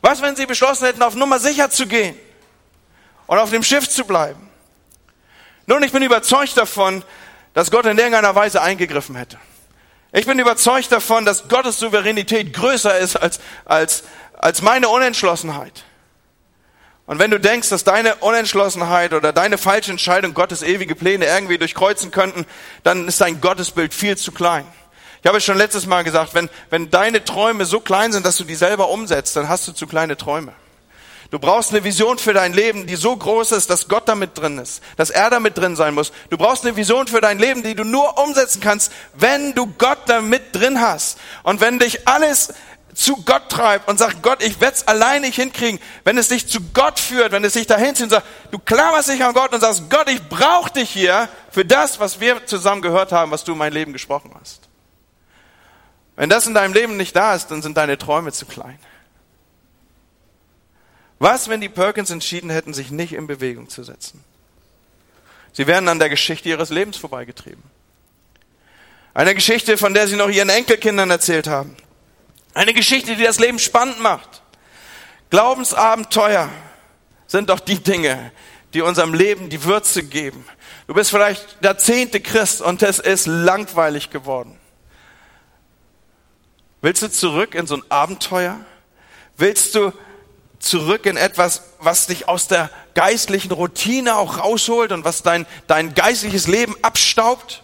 Was, 0.00 0.22
wenn 0.22 0.36
sie 0.36 0.46
beschlossen 0.46 0.86
hätten, 0.86 1.02
auf 1.02 1.14
Nummer 1.14 1.38
sicher 1.38 1.70
zu 1.70 1.86
gehen 1.86 2.16
und 3.26 3.38
auf 3.38 3.50
dem 3.50 3.62
Schiff 3.62 3.88
zu 3.88 4.04
bleiben? 4.04 4.48
Nun, 5.66 5.82
ich 5.82 5.92
bin 5.92 6.02
überzeugt 6.02 6.56
davon, 6.56 7.02
dass 7.54 7.70
Gott 7.70 7.86
in 7.86 7.96
irgendeiner 7.96 8.34
Weise 8.34 8.62
eingegriffen 8.62 9.16
hätte. 9.16 9.38
Ich 10.16 10.24
bin 10.24 10.38
überzeugt 10.38 10.90
davon, 10.92 11.26
dass 11.26 11.46
Gottes 11.46 11.78
Souveränität 11.78 12.54
größer 12.54 12.98
ist 12.98 13.16
als, 13.16 13.38
als, 13.66 14.02
als 14.32 14.62
meine 14.62 14.88
Unentschlossenheit. 14.88 15.84
Und 17.04 17.18
wenn 17.18 17.30
du 17.30 17.38
denkst, 17.38 17.68
dass 17.68 17.84
deine 17.84 18.14
Unentschlossenheit 18.16 19.12
oder 19.12 19.34
deine 19.34 19.58
falsche 19.58 19.90
Entscheidung 19.90 20.32
Gottes 20.32 20.62
ewige 20.62 20.94
Pläne 20.94 21.26
irgendwie 21.26 21.58
durchkreuzen 21.58 22.12
könnten, 22.12 22.46
dann 22.82 23.06
ist 23.06 23.20
dein 23.20 23.42
Gottesbild 23.42 23.92
viel 23.92 24.16
zu 24.16 24.32
klein. 24.32 24.64
Ich 25.20 25.26
habe 25.26 25.36
es 25.36 25.44
schon 25.44 25.58
letztes 25.58 25.84
Mal 25.84 26.02
gesagt, 26.02 26.32
wenn, 26.32 26.48
wenn 26.70 26.90
deine 26.90 27.22
Träume 27.22 27.66
so 27.66 27.80
klein 27.80 28.10
sind, 28.12 28.24
dass 28.24 28.38
du 28.38 28.44
die 28.44 28.54
selber 28.54 28.88
umsetzt, 28.88 29.36
dann 29.36 29.50
hast 29.50 29.68
du 29.68 29.72
zu 29.72 29.86
kleine 29.86 30.16
Träume. 30.16 30.54
Du 31.30 31.38
brauchst 31.38 31.70
eine 31.70 31.82
Vision 31.82 32.18
für 32.18 32.32
dein 32.32 32.52
Leben, 32.52 32.86
die 32.86 32.96
so 32.96 33.16
groß 33.16 33.52
ist, 33.52 33.68
dass 33.68 33.88
Gott 33.88 34.08
damit 34.08 34.38
drin 34.38 34.58
ist, 34.58 34.82
dass 34.96 35.10
er 35.10 35.28
damit 35.28 35.58
drin 35.58 35.74
sein 35.74 35.94
muss. 35.94 36.12
Du 36.30 36.36
brauchst 36.36 36.64
eine 36.64 36.76
Vision 36.76 37.08
für 37.08 37.20
dein 37.20 37.38
Leben, 37.38 37.62
die 37.62 37.74
du 37.74 37.84
nur 37.84 38.18
umsetzen 38.18 38.60
kannst, 38.60 38.92
wenn 39.14 39.54
du 39.54 39.66
Gott 39.66 39.98
damit 40.06 40.54
drin 40.54 40.80
hast. 40.80 41.18
Und 41.42 41.60
wenn 41.60 41.78
dich 41.78 42.06
alles 42.06 42.54
zu 42.94 43.16
Gott 43.24 43.50
treibt 43.50 43.88
und 43.88 43.98
sagt, 43.98 44.22
Gott, 44.22 44.42
ich 44.42 44.60
werde 44.60 44.76
es 44.76 44.88
allein 44.88 45.22
nicht 45.22 45.36
hinkriegen, 45.36 45.78
wenn 46.04 46.16
es 46.16 46.28
dich 46.28 46.48
zu 46.48 46.60
Gott 46.72 46.98
führt, 46.98 47.32
wenn 47.32 47.44
es 47.44 47.52
dich 47.52 47.66
dahin 47.66 47.94
zieht 47.94 48.04
und 48.04 48.10
sagt, 48.10 48.26
du 48.50 48.58
klammerst 48.58 49.10
dich 49.10 49.22
an 49.22 49.34
Gott 49.34 49.52
und 49.52 49.60
sagst, 49.60 49.90
Gott, 49.90 50.08
ich 50.08 50.22
brauche 50.28 50.70
dich 50.72 50.90
hier 50.90 51.28
für 51.50 51.64
das, 51.64 52.00
was 52.00 52.20
wir 52.20 52.46
zusammen 52.46 52.80
gehört 52.80 53.12
haben, 53.12 53.30
was 53.30 53.44
du 53.44 53.52
in 53.52 53.58
mein 53.58 53.72
Leben 53.72 53.92
gesprochen 53.92 54.30
hast. 54.40 54.62
Wenn 56.16 56.30
das 56.30 56.46
in 56.46 56.54
deinem 56.54 56.72
Leben 56.72 56.96
nicht 56.96 57.14
da 57.14 57.34
ist, 57.34 57.48
dann 57.48 57.60
sind 57.60 57.76
deine 57.76 57.98
Träume 57.98 58.32
zu 58.32 58.46
klein. 58.46 58.78
Was, 61.18 61.48
wenn 61.48 61.60
die 61.60 61.68
Perkins 61.68 62.10
entschieden 62.10 62.50
hätten, 62.50 62.74
sich 62.74 62.90
nicht 62.90 63.12
in 63.12 63.26
Bewegung 63.26 63.68
zu 63.68 63.82
setzen? 63.82 64.22
Sie 65.52 65.66
wären 65.66 65.88
an 65.88 65.98
der 65.98 66.10
Geschichte 66.10 66.48
ihres 66.50 66.70
Lebens 66.70 66.98
vorbeigetrieben. 66.98 67.62
Eine 69.14 69.34
Geschichte, 69.34 69.78
von 69.78 69.94
der 69.94 70.08
sie 70.08 70.16
noch 70.16 70.28
ihren 70.28 70.50
Enkelkindern 70.50 71.10
erzählt 71.10 71.46
haben. 71.46 71.74
Eine 72.52 72.74
Geschichte, 72.74 73.16
die 73.16 73.22
das 73.22 73.38
Leben 73.38 73.58
spannend 73.58 73.98
macht. 74.00 74.42
Glaubensabenteuer 75.30 76.50
sind 77.26 77.48
doch 77.48 77.60
die 77.60 77.78
Dinge, 77.78 78.30
die 78.74 78.82
unserem 78.82 79.14
Leben 79.14 79.48
die 79.48 79.64
Würze 79.64 80.02
geben. 80.02 80.44
Du 80.86 80.92
bist 80.92 81.10
vielleicht 81.10 81.64
der 81.64 81.78
zehnte 81.78 82.20
Christ 82.20 82.60
und 82.60 82.82
es 82.82 82.98
ist 82.98 83.26
langweilig 83.26 84.10
geworden. 84.10 84.58
Willst 86.82 87.02
du 87.02 87.10
zurück 87.10 87.54
in 87.54 87.66
so 87.66 87.76
ein 87.76 87.82
Abenteuer? 87.88 88.60
Willst 89.38 89.74
du 89.74 89.92
zurück 90.58 91.06
in 91.06 91.16
etwas, 91.16 91.62
was 91.78 92.06
dich 92.06 92.28
aus 92.28 92.48
der 92.48 92.70
geistlichen 92.94 93.52
Routine 93.52 94.16
auch 94.16 94.38
rausholt 94.38 94.92
und 94.92 95.04
was 95.04 95.22
dein, 95.22 95.46
dein 95.66 95.94
geistliches 95.94 96.46
Leben 96.46 96.74
abstaubt? 96.82 97.62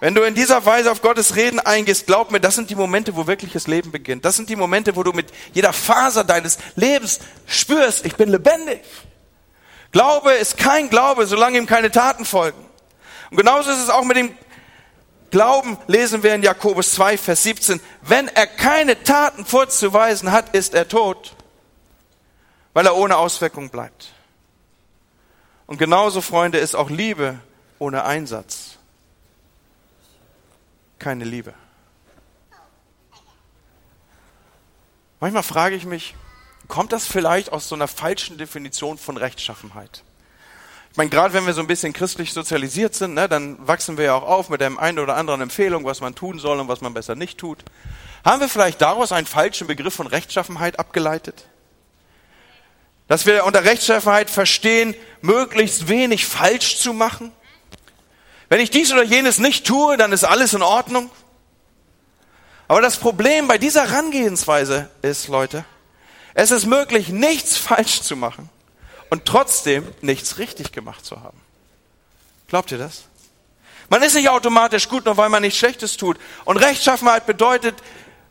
Wenn 0.00 0.14
du 0.14 0.22
in 0.22 0.34
dieser 0.34 0.66
Weise 0.66 0.92
auf 0.92 1.00
Gottes 1.00 1.36
Reden 1.36 1.60
eingehst, 1.60 2.06
glaub 2.06 2.30
mir, 2.30 2.40
das 2.40 2.56
sind 2.56 2.68
die 2.68 2.74
Momente, 2.74 3.16
wo 3.16 3.26
wirkliches 3.26 3.66
Leben 3.66 3.90
beginnt. 3.90 4.24
Das 4.24 4.36
sind 4.36 4.50
die 4.50 4.56
Momente, 4.56 4.96
wo 4.96 5.02
du 5.02 5.12
mit 5.12 5.32
jeder 5.54 5.72
Faser 5.72 6.24
deines 6.24 6.58
Lebens 6.76 7.20
spürst, 7.46 8.04
ich 8.04 8.16
bin 8.16 8.28
lebendig. 8.28 8.82
Glaube 9.92 10.32
ist 10.32 10.58
kein 10.58 10.90
Glaube, 10.90 11.26
solange 11.26 11.56
ihm 11.56 11.66
keine 11.66 11.90
Taten 11.90 12.24
folgen. 12.24 12.62
Und 13.30 13.36
genauso 13.36 13.70
ist 13.70 13.78
es 13.78 13.88
auch 13.88 14.04
mit 14.04 14.16
dem 14.16 14.36
Glauben, 15.30 15.78
lesen 15.86 16.22
wir 16.22 16.34
in 16.34 16.42
Jakobus 16.42 16.92
2, 16.92 17.16
Vers 17.16 17.42
17. 17.44 17.80
Wenn 18.02 18.28
er 18.28 18.46
keine 18.46 19.02
Taten 19.02 19.46
vorzuweisen 19.46 20.32
hat, 20.32 20.54
ist 20.54 20.74
er 20.74 20.86
tot 20.86 21.34
weil 22.74 22.86
er 22.86 22.96
ohne 22.96 23.16
Auswirkung 23.16 23.70
bleibt. 23.70 24.12
Und 25.66 25.78
genauso, 25.78 26.20
Freunde, 26.20 26.58
ist 26.58 26.74
auch 26.74 26.90
Liebe 26.90 27.38
ohne 27.78 28.04
Einsatz 28.04 28.76
keine 30.98 31.24
Liebe. 31.24 31.52
Manchmal 35.20 35.42
frage 35.42 35.76
ich 35.76 35.84
mich, 35.84 36.14
kommt 36.66 36.92
das 36.92 37.06
vielleicht 37.06 37.52
aus 37.52 37.68
so 37.68 37.74
einer 37.74 37.88
falschen 37.88 38.38
Definition 38.38 38.96
von 38.96 39.16
Rechtschaffenheit? 39.16 40.02
Ich 40.90 40.96
meine, 40.96 41.10
gerade 41.10 41.34
wenn 41.34 41.44
wir 41.44 41.52
so 41.52 41.60
ein 41.60 41.66
bisschen 41.66 41.92
christlich 41.92 42.32
sozialisiert 42.32 42.94
sind, 42.94 43.14
ne, 43.14 43.28
dann 43.28 43.58
wachsen 43.66 43.98
wir 43.98 44.04
ja 44.04 44.14
auch 44.14 44.22
auf 44.22 44.48
mit 44.48 44.62
der 44.62 44.78
einen 44.78 44.98
oder 44.98 45.16
anderen 45.16 45.40
Empfehlung, 45.40 45.84
was 45.84 46.00
man 46.00 46.14
tun 46.14 46.38
soll 46.38 46.58
und 46.60 46.68
was 46.68 46.80
man 46.80 46.94
besser 46.94 47.16
nicht 47.16 47.36
tut. 47.36 47.64
Haben 48.24 48.40
wir 48.40 48.48
vielleicht 48.48 48.80
daraus 48.80 49.12
einen 49.12 49.26
falschen 49.26 49.66
Begriff 49.66 49.94
von 49.94 50.06
Rechtschaffenheit 50.06 50.78
abgeleitet? 50.78 51.46
Dass 53.14 53.26
wir 53.26 53.44
unter 53.44 53.64
Rechtschaffenheit 53.64 54.28
verstehen, 54.28 54.92
möglichst 55.22 55.86
wenig 55.86 56.26
falsch 56.26 56.78
zu 56.78 56.92
machen. 56.92 57.30
Wenn 58.48 58.58
ich 58.58 58.70
dies 58.70 58.92
oder 58.92 59.04
jenes 59.04 59.38
nicht 59.38 59.64
tue, 59.64 59.96
dann 59.96 60.10
ist 60.10 60.24
alles 60.24 60.52
in 60.52 60.62
Ordnung. 60.62 61.08
Aber 62.66 62.80
das 62.80 62.96
Problem 62.96 63.46
bei 63.46 63.56
dieser 63.56 63.88
Herangehensweise 63.88 64.90
ist, 65.02 65.28
Leute, 65.28 65.64
es 66.34 66.50
ist 66.50 66.66
möglich, 66.66 67.10
nichts 67.10 67.56
falsch 67.56 68.00
zu 68.00 68.16
machen 68.16 68.50
und 69.10 69.26
trotzdem 69.26 69.86
nichts 70.00 70.38
richtig 70.38 70.72
gemacht 70.72 71.06
zu 71.06 71.22
haben. 71.22 71.40
Glaubt 72.48 72.72
ihr 72.72 72.78
das? 72.78 73.04
Man 73.90 74.02
ist 74.02 74.16
nicht 74.16 74.28
automatisch 74.28 74.88
gut, 74.88 75.04
nur 75.04 75.16
weil 75.16 75.28
man 75.28 75.42
nichts 75.42 75.60
Schlechtes 75.60 75.96
tut. 75.96 76.18
Und 76.44 76.56
Rechtschaffenheit 76.56 77.26
bedeutet 77.26 77.76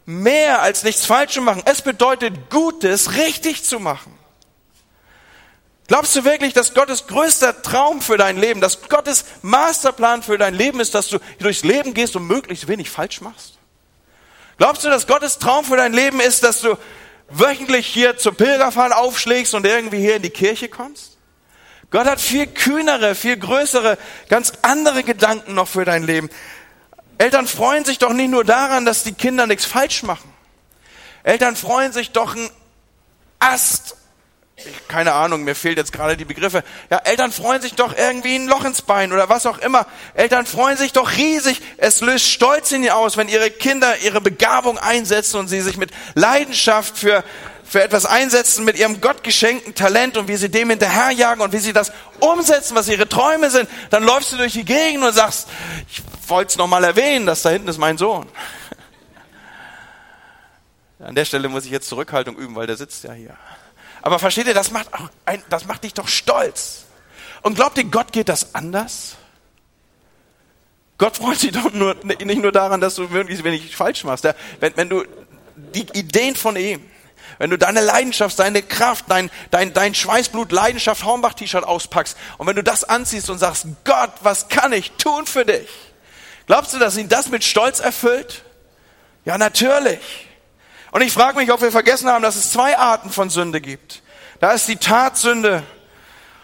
mehr 0.06 0.62
als 0.62 0.84
nichts 0.84 1.06
falsch 1.06 1.36
zu 1.36 1.42
machen. 1.42 1.64
Es 1.64 1.82
bedeutet 1.82 2.50
Gutes 2.50 3.14
richtig 3.14 3.64
zu 3.64 3.80
machen. 3.80 4.20
Glaubst 5.94 6.16
du 6.16 6.26
wirklich, 6.26 6.54
dass 6.54 6.74
Gottes 6.74 7.06
größter 7.06 7.62
Traum 7.62 8.02
für 8.02 8.18
dein 8.18 8.36
Leben, 8.36 8.62
dass 8.62 8.82
Gottes 8.90 9.26
Masterplan 9.44 10.24
für 10.24 10.40
dein 10.40 10.56
Leben 10.56 10.80
ist, 10.80 10.96
dass 10.96 11.08
du 11.08 11.20
durchs 11.38 11.64
Leben 11.64 11.94
gehst 11.94 12.16
und 12.16 12.26
möglichst 12.26 12.68
wenig 12.68 12.90
falsch 12.90 13.22
machst? 13.22 13.60
Glaubst 14.58 14.84
du, 14.84 14.90
dass 14.90 15.06
Gottes 15.06 15.38
Traum 15.38 15.64
für 15.64 15.78
dein 15.78 15.94
Leben 15.94 16.20
ist, 16.20 16.44
dass 16.44 16.62
du 16.62 16.80
wöchentlich 17.30 17.86
hier 17.86 18.18
zur 18.18 18.36
Pilgerfahrt 18.36 18.92
aufschlägst 18.92 19.54
und 19.54 19.68
irgendwie 19.68 20.00
hier 20.00 20.16
in 20.16 20.24
die 20.24 20.32
Kirche 20.32 20.68
kommst? 20.68 21.20
Gott 21.92 22.08
hat 22.08 22.20
viel 22.20 22.48
kühnere, 22.48 23.14
viel 23.14 23.38
größere, 23.38 24.00
ganz 24.30 24.54
andere 24.64 25.04
Gedanken 25.04 25.54
noch 25.54 25.68
für 25.68 25.86
dein 25.86 26.02
Leben. 26.02 26.32
Eltern 27.20 27.46
freuen 27.46 27.86
sich 27.86 28.00
doch 28.00 28.14
nicht 28.14 28.32
nur 28.32 28.44
daran, 28.44 28.86
dass 28.86 29.04
die 29.04 29.14
Kinder 29.14 29.46
nichts 29.46 29.66
falsch 29.66 30.02
machen. 30.02 30.34
Eltern 31.22 31.56
freuen 31.56 31.94
sich 31.94 32.10
doch 32.10 32.36
ein 32.36 32.50
Ast 33.38 33.96
keine 34.88 35.14
Ahnung, 35.14 35.44
mir 35.44 35.56
fehlt 35.56 35.78
jetzt 35.78 35.92
gerade 35.92 36.18
die 36.18 36.26
Begriffe. 36.26 36.64
Ja, 36.90 37.00
Eltern 37.00 37.32
freuen 37.32 37.62
sich 37.62 37.74
doch 37.74 37.98
irgendwie 37.98 38.36
ein 38.36 38.48
Loch 38.48 38.66
ins 38.66 38.82
Bein 38.82 39.12
oder 39.12 39.30
was 39.30 39.46
auch 39.46 39.58
immer. 39.58 39.86
Eltern 40.14 40.46
freuen 40.46 40.78
sich 40.78 40.94
doch 40.94 41.12
riesig. 41.12 41.62
Es 41.78 42.02
löst 42.02 42.28
Stolz 42.28 42.72
in 42.72 42.84
ihr 42.84 42.96
aus, 42.96 43.18
wenn 43.18 43.28
ihre 43.28 43.52
Kinder 43.52 43.98
ihre 44.00 44.22
Begabung 44.22 44.78
einsetzen 44.78 45.40
und 45.40 45.48
sie 45.48 45.62
sich 45.62 45.78
mit 45.78 45.92
Leidenschaft 46.14 46.98
für, 46.98 47.24
für 47.64 47.82
etwas 47.82 48.06
einsetzen, 48.06 48.66
mit 48.66 48.78
ihrem 48.78 49.02
gottgeschenkten 49.02 49.76
Talent 49.76 50.18
und 50.18 50.28
wie 50.28 50.36
sie 50.36 50.50
dem 50.50 50.70
hinterherjagen 50.70 51.44
und 51.44 51.54
wie 51.54 51.60
sie 51.60 51.74
das 51.74 51.92
umsetzen, 52.20 52.76
was 52.76 52.88
ihre 52.88 53.10
Träume 53.10 53.50
sind. 53.50 53.68
Dann 53.90 54.04
läufst 54.04 54.32
du 54.32 54.38
durch 54.38 54.54
die 54.54 54.66
Gegend 54.66 55.04
und 55.04 55.14
sagst, 55.14 55.48
ich 55.90 56.04
wollte 56.28 56.50
es 56.50 56.58
nochmal 56.58 56.84
erwähnen, 56.84 57.26
dass 57.26 57.42
da 57.42 57.50
hinten 57.50 57.68
ist 57.68 57.80
mein 57.80 57.98
Sohn. 57.98 58.28
An 61.00 61.16
der 61.16 61.26
Stelle 61.26 61.50
muss 61.50 61.66
ich 61.66 61.72
jetzt 61.72 61.90
Zurückhaltung 61.90 62.38
üben, 62.38 62.56
weil 62.56 62.68
der 62.68 62.78
sitzt 62.78 63.04
ja 63.04 63.14
hier. 63.14 63.36
Aber 64.04 64.20
versteht 64.20 64.48
ihr, 64.48 64.54
das 64.54 64.70
macht, 64.70 64.90
ein, 65.26 65.42
das 65.50 65.66
macht 65.66 65.86
dich 65.86 65.94
doch 65.94 66.10
stolz. 66.10 66.84
Und 67.42 67.56
glaubt 67.56 67.78
ihr, 67.78 67.86
Gott 67.86 68.12
geht 68.12 68.28
das 68.28 68.54
anders? 68.54 69.16
Gott 70.98 71.16
freut 71.18 71.40
sich 71.40 71.54
doch 71.54 71.72
nur, 71.72 71.96
nicht 72.04 72.42
nur 72.42 72.52
daran, 72.52 72.82
dass 72.82 72.96
du 72.96 73.08
möglichst 73.08 73.46
wenig 73.46 73.76
falsch 73.76 74.04
machst. 74.04 74.26
Wenn, 74.60 74.76
wenn 74.76 74.90
du 74.90 75.06
die 75.56 75.88
Ideen 75.98 76.36
von 76.36 76.58
ihm, 76.58 76.86
wenn 77.40 77.50
du 77.50 77.58
deine 77.58 77.80
Leidenschaft, 77.80 78.38
deine 78.38 78.62
Kraft, 78.62 79.06
dein, 79.08 79.32
dein, 79.52 79.74
dein 79.74 79.96
Schweißblut, 79.96 80.52
Leidenschaft, 80.52 81.06
Hornbach-T-Shirt 81.06 81.64
auspackst 81.64 82.18
und 82.38 82.46
wenn 82.46 82.58
du 82.58 82.64
das 82.64 82.84
anziehst 82.84 83.30
und 83.30 83.38
sagst, 83.38 83.68
Gott, 83.86 84.12
was 84.20 84.50
kann 84.50 84.74
ich 84.74 84.92
tun 84.92 85.26
für 85.26 85.46
dich? 85.46 85.70
Glaubst 86.46 86.74
du, 86.74 86.80
dass 86.80 86.98
ihn 86.98 87.08
das 87.08 87.30
mit 87.30 87.46
Stolz 87.46 87.80
erfüllt? 87.80 88.44
Ja, 89.24 89.38
natürlich. 89.38 90.28
Und 90.94 91.02
ich 91.02 91.12
frage 91.12 91.38
mich, 91.38 91.52
ob 91.52 91.60
wir 91.60 91.72
vergessen 91.72 92.08
haben, 92.08 92.22
dass 92.22 92.36
es 92.36 92.52
zwei 92.52 92.78
Arten 92.78 93.10
von 93.10 93.32
Sünde 93.32 93.62
gibt. 93.62 94.04
Da 94.40 94.52
ist 94.52 94.68
die 94.68 94.76
Tatsünde. 94.76 95.64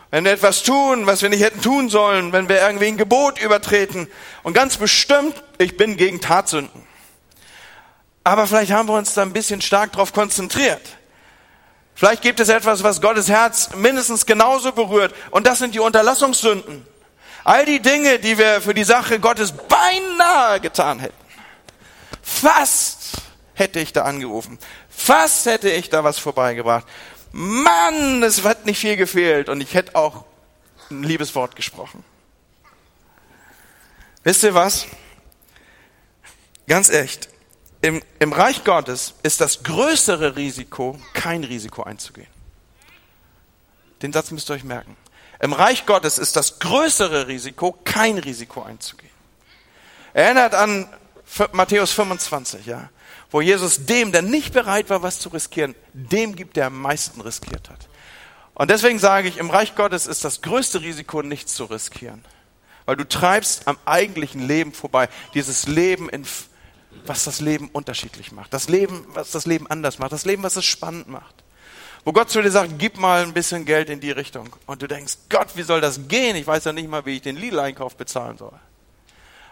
Wenn 0.09 0.25
wir 0.25 0.31
etwas 0.31 0.63
tun, 0.63 1.05
was 1.05 1.21
wir 1.21 1.29
nicht 1.29 1.43
hätten 1.43 1.61
tun 1.61 1.87
sollen, 1.87 2.33
wenn 2.33 2.49
wir 2.49 2.59
irgendwie 2.59 2.87
ein 2.87 2.97
Gebot 2.97 3.39
übertreten. 3.39 4.07
Und 4.41 4.53
ganz 4.53 4.77
bestimmt, 4.77 5.35
ich 5.59 5.77
bin 5.77 5.97
gegen 5.97 6.19
Tatsünden. 6.19 6.81
Aber 8.23 8.47
vielleicht 8.47 8.71
haben 8.71 8.89
wir 8.89 8.95
uns 8.95 9.13
da 9.13 9.21
ein 9.21 9.33
bisschen 9.33 9.61
stark 9.61 9.91
drauf 9.91 10.13
konzentriert. 10.13 10.81
Vielleicht 11.93 12.23
gibt 12.23 12.39
es 12.39 12.49
etwas, 12.49 12.81
was 12.81 13.01
Gottes 13.01 13.29
Herz 13.29 13.69
mindestens 13.75 14.25
genauso 14.25 14.71
berührt. 14.71 15.13
Und 15.29 15.45
das 15.45 15.59
sind 15.59 15.75
die 15.75 15.79
Unterlassungssünden. 15.79 16.87
All 17.43 17.65
die 17.65 17.81
Dinge, 17.81 18.17
die 18.17 18.35
wir 18.39 18.61
für 18.61 18.73
die 18.73 18.83
Sache 18.83 19.19
Gottes 19.19 19.51
beinahe 19.51 20.59
getan 20.59 20.99
hätten. 20.99 21.13
Fast 22.23 22.98
hätte 23.59 23.79
ich 23.79 23.93
da 23.93 24.03
angerufen. 24.03 24.57
Fast 24.89 25.45
hätte 25.45 25.69
ich 25.69 25.89
da 25.89 26.03
was 26.03 26.17
vorbeigebracht. 26.17 26.87
Mann, 27.31 28.23
es 28.23 28.43
hat 28.43 28.65
nicht 28.65 28.79
viel 28.79 28.95
gefehlt 28.95 29.49
und 29.49 29.61
ich 29.61 29.73
hätte 29.73 29.95
auch 29.95 30.25
ein 30.89 31.03
liebes 31.03 31.35
Wort 31.35 31.55
gesprochen. 31.55 32.03
Wisst 34.23 34.43
ihr 34.43 34.53
was? 34.53 34.87
Ganz 36.67 36.89
echt. 36.89 37.29
Im, 37.81 38.01
Im 38.19 38.33
Reich 38.33 38.63
Gottes 38.63 39.13
ist 39.23 39.41
das 39.41 39.63
größere 39.63 40.35
Risiko, 40.35 40.99
kein 41.13 41.43
Risiko 41.43 41.83
einzugehen. 41.83 42.27
Den 44.01 44.11
Satz 44.11 44.31
müsst 44.31 44.49
ihr 44.49 44.55
euch 44.55 44.63
merken. 44.63 44.95
Im 45.39 45.53
Reich 45.53 45.85
Gottes 45.85 46.17
ist 46.17 46.35
das 46.35 46.59
größere 46.59 47.27
Risiko, 47.27 47.77
kein 47.83 48.17
Risiko 48.17 48.61
einzugehen. 48.63 49.11
Erinnert 50.13 50.53
an 50.55 50.89
Matthäus 51.53 51.91
25, 51.91 52.65
ja. 52.65 52.89
Wo 53.31 53.41
Jesus 53.41 53.85
dem, 53.85 54.11
der 54.11 54.21
nicht 54.21 54.53
bereit 54.53 54.89
war, 54.89 55.03
was 55.03 55.19
zu 55.19 55.29
riskieren, 55.29 55.75
dem 55.93 56.35
gibt, 56.35 56.55
der 56.55 56.67
am 56.67 56.81
meisten 56.81 57.21
riskiert 57.21 57.69
hat. 57.69 57.87
Und 58.55 58.69
deswegen 58.69 58.99
sage 58.99 59.27
ich, 59.27 59.37
im 59.37 59.49
Reich 59.49 59.75
Gottes 59.75 60.07
ist 60.07 60.25
das 60.25 60.41
größte 60.41 60.81
Risiko, 60.81 61.21
nichts 61.21 61.53
zu 61.53 61.65
riskieren. 61.65 62.25
Weil 62.85 62.95
du 62.95 63.07
treibst 63.07 63.67
am 63.67 63.77
eigentlichen 63.85 64.45
Leben 64.47 64.73
vorbei. 64.73 65.09
Dieses 65.33 65.67
Leben, 65.67 66.09
in, 66.09 66.25
was 67.05 67.23
das 67.23 67.39
Leben 67.39 67.69
unterschiedlich 67.71 68.31
macht. 68.31 68.53
Das 68.53 68.67
Leben, 68.67 69.05
was 69.13 69.31
das 69.31 69.45
Leben 69.45 69.67
anders 69.67 69.99
macht. 69.99 70.11
Das 70.11 70.25
Leben, 70.25 70.43
was 70.43 70.55
es 70.55 70.65
spannend 70.65 71.07
macht. 71.07 71.35
Wo 72.03 72.13
Gott 72.13 72.29
zu 72.31 72.41
dir 72.41 72.51
sagt, 72.51 72.79
gib 72.79 72.97
mal 72.97 73.23
ein 73.23 73.33
bisschen 73.33 73.65
Geld 73.65 73.89
in 73.89 73.99
die 73.99 74.11
Richtung. 74.11 74.55
Und 74.65 74.81
du 74.81 74.87
denkst, 74.87 75.17
Gott, 75.29 75.49
wie 75.55 75.63
soll 75.63 75.81
das 75.81 76.07
gehen? 76.07 76.35
Ich 76.35 76.47
weiß 76.47 76.63
ja 76.63 76.73
nicht 76.73 76.89
mal, 76.89 77.05
wie 77.05 77.17
ich 77.17 77.21
den 77.21 77.35
Lidl-Einkauf 77.35 77.95
bezahlen 77.95 78.37
soll. 78.37 78.59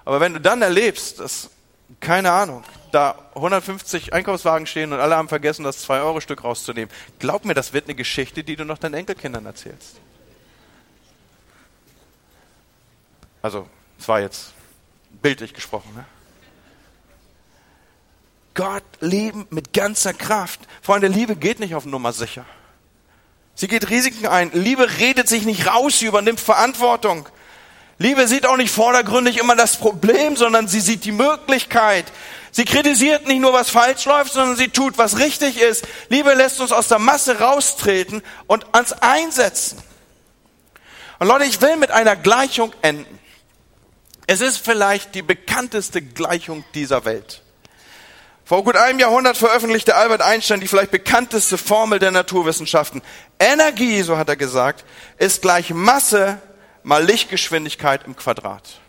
Aber 0.03 0.19
wenn 0.19 0.33
du 0.33 0.41
dann 0.41 0.61
erlebst, 0.61 1.19
dass, 1.19 1.49
keine 1.99 2.31
Ahnung, 2.31 2.63
da 2.91 3.15
150 3.35 4.13
Einkaufswagen 4.13 4.67
stehen 4.67 4.93
und 4.93 4.99
alle 4.99 5.15
haben 5.15 5.29
vergessen, 5.29 5.63
das 5.63 5.87
2-Euro-Stück 5.87 6.43
rauszunehmen, 6.43 6.93
glaub 7.19 7.45
mir, 7.45 7.53
das 7.53 7.73
wird 7.73 7.85
eine 7.85 7.95
Geschichte, 7.95 8.43
die 8.43 8.55
du 8.55 8.65
noch 8.65 8.77
deinen 8.77 8.95
Enkelkindern 8.95 9.45
erzählst. 9.45 9.97
Also, 13.41 13.67
es 13.99 14.07
war 14.07 14.19
jetzt 14.19 14.53
bildlich 15.21 15.53
gesprochen. 15.53 15.91
Ne? 15.95 16.05
Gott 18.53 18.83
lieben 18.99 19.47
mit 19.51 19.71
ganzer 19.73 20.13
Kraft. 20.13 20.59
Freunde, 20.81 21.07
Liebe 21.07 21.35
geht 21.35 21.59
nicht 21.59 21.75
auf 21.75 21.85
Nummer 21.85 22.11
sicher. 22.11 22.45
Sie 23.55 23.67
geht 23.67 23.89
Risiken 23.89 24.27
ein. 24.27 24.51
Liebe 24.53 24.99
redet 24.99 25.27
sich 25.27 25.45
nicht 25.45 25.67
raus, 25.67 25.99
sie 25.99 26.05
übernimmt 26.05 26.39
Verantwortung. 26.39 27.27
Liebe 27.99 28.27
sieht 28.27 28.45
auch 28.45 28.57
nicht 28.57 28.71
vordergründig 28.71 29.37
immer 29.37 29.55
das 29.55 29.77
Problem, 29.77 30.35
sondern 30.35 30.67
sie 30.67 30.79
sieht 30.79 31.05
die 31.05 31.11
Möglichkeit. 31.11 32.05
Sie 32.51 32.65
kritisiert 32.65 33.27
nicht 33.27 33.39
nur, 33.39 33.53
was 33.53 33.69
falsch 33.69 34.05
läuft, 34.05 34.33
sondern 34.33 34.55
sie 34.55 34.69
tut, 34.69 34.97
was 34.97 35.19
richtig 35.19 35.59
ist. 35.59 35.87
Liebe 36.09 36.33
lässt 36.33 36.59
uns 36.59 36.71
aus 36.71 36.87
der 36.87 36.99
Masse 36.99 37.39
raustreten 37.39 38.21
und 38.47 38.65
ans 38.73 38.93
Einsetzen. 38.93 39.81
Und 41.19 41.27
Leute, 41.27 41.45
ich 41.45 41.61
will 41.61 41.77
mit 41.77 41.91
einer 41.91 42.15
Gleichung 42.15 42.73
enden. 42.81 43.19
Es 44.27 44.41
ist 44.41 44.57
vielleicht 44.57 45.15
die 45.15 45.21
bekannteste 45.21 46.01
Gleichung 46.01 46.63
dieser 46.73 47.05
Welt. 47.05 47.41
Vor 48.47 48.63
gut 48.63 48.77
einem 48.77 48.99
Jahrhundert 48.99 49.35
veröffentlichte 49.35 49.95
Albert 49.95 50.21
Einstein 50.21 50.61
die 50.61 50.69
vielleicht 50.69 50.91
bekannteste 50.91 51.57
Formel 51.57 51.99
der 51.99 52.11
Naturwissenschaften. 52.11 53.01
Energie, 53.39 54.01
so 54.03 54.17
hat 54.17 54.29
er 54.29 54.37
gesagt, 54.37 54.85
ist 55.17 55.41
gleich 55.41 55.71
Masse 55.71 56.41
mal 56.83 57.03
Lichtgeschwindigkeit 57.03 58.05
im 58.05 58.15
Quadrat. 58.15 58.79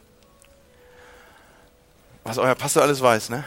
Was 2.28 2.36
euer 2.36 2.54
Pastor 2.54 2.82
alles 2.82 3.00
weiß, 3.00 3.30
ne? 3.30 3.42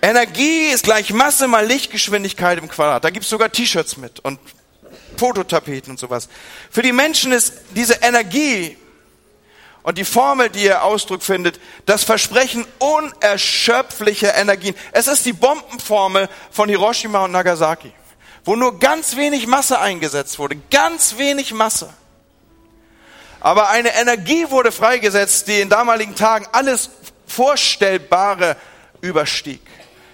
Energie 0.00 0.66
ist 0.66 0.84
gleich 0.84 1.12
Masse 1.12 1.48
mal 1.48 1.66
Lichtgeschwindigkeit 1.66 2.58
im 2.58 2.68
Quadrat. 2.68 3.02
Da 3.02 3.10
gibt's 3.10 3.28
sogar 3.28 3.50
T-Shirts 3.50 3.96
mit 3.96 4.20
und 4.20 4.38
Fototapeten 5.16 5.90
und 5.90 5.98
sowas. 5.98 6.28
Für 6.70 6.82
die 6.82 6.92
Menschen 6.92 7.32
ist 7.32 7.54
diese 7.74 7.94
Energie 7.94 8.78
und 9.82 9.98
die 9.98 10.04
Formel, 10.04 10.48
die 10.48 10.62
ihr 10.62 10.84
Ausdruck 10.84 11.24
findet, 11.24 11.58
das 11.86 12.04
Versprechen 12.04 12.64
unerschöpflicher 12.78 14.36
Energien. 14.36 14.76
Es 14.92 15.08
ist 15.08 15.26
die 15.26 15.32
Bombenformel 15.32 16.28
von 16.52 16.68
Hiroshima 16.68 17.24
und 17.24 17.32
Nagasaki, 17.32 17.90
wo 18.44 18.54
nur 18.54 18.78
ganz 18.78 19.16
wenig 19.16 19.48
Masse 19.48 19.80
eingesetzt 19.80 20.38
wurde. 20.38 20.54
Ganz 20.70 21.18
wenig 21.18 21.52
Masse. 21.52 21.92
Aber 23.40 23.70
eine 23.70 23.92
Energie 23.96 24.48
wurde 24.50 24.70
freigesetzt, 24.70 25.48
die 25.48 25.58
in 25.58 25.68
damaligen 25.68 26.14
Tagen 26.14 26.46
alles 26.52 26.90
Vorstellbare 27.26 28.56
überstieg. 29.00 29.60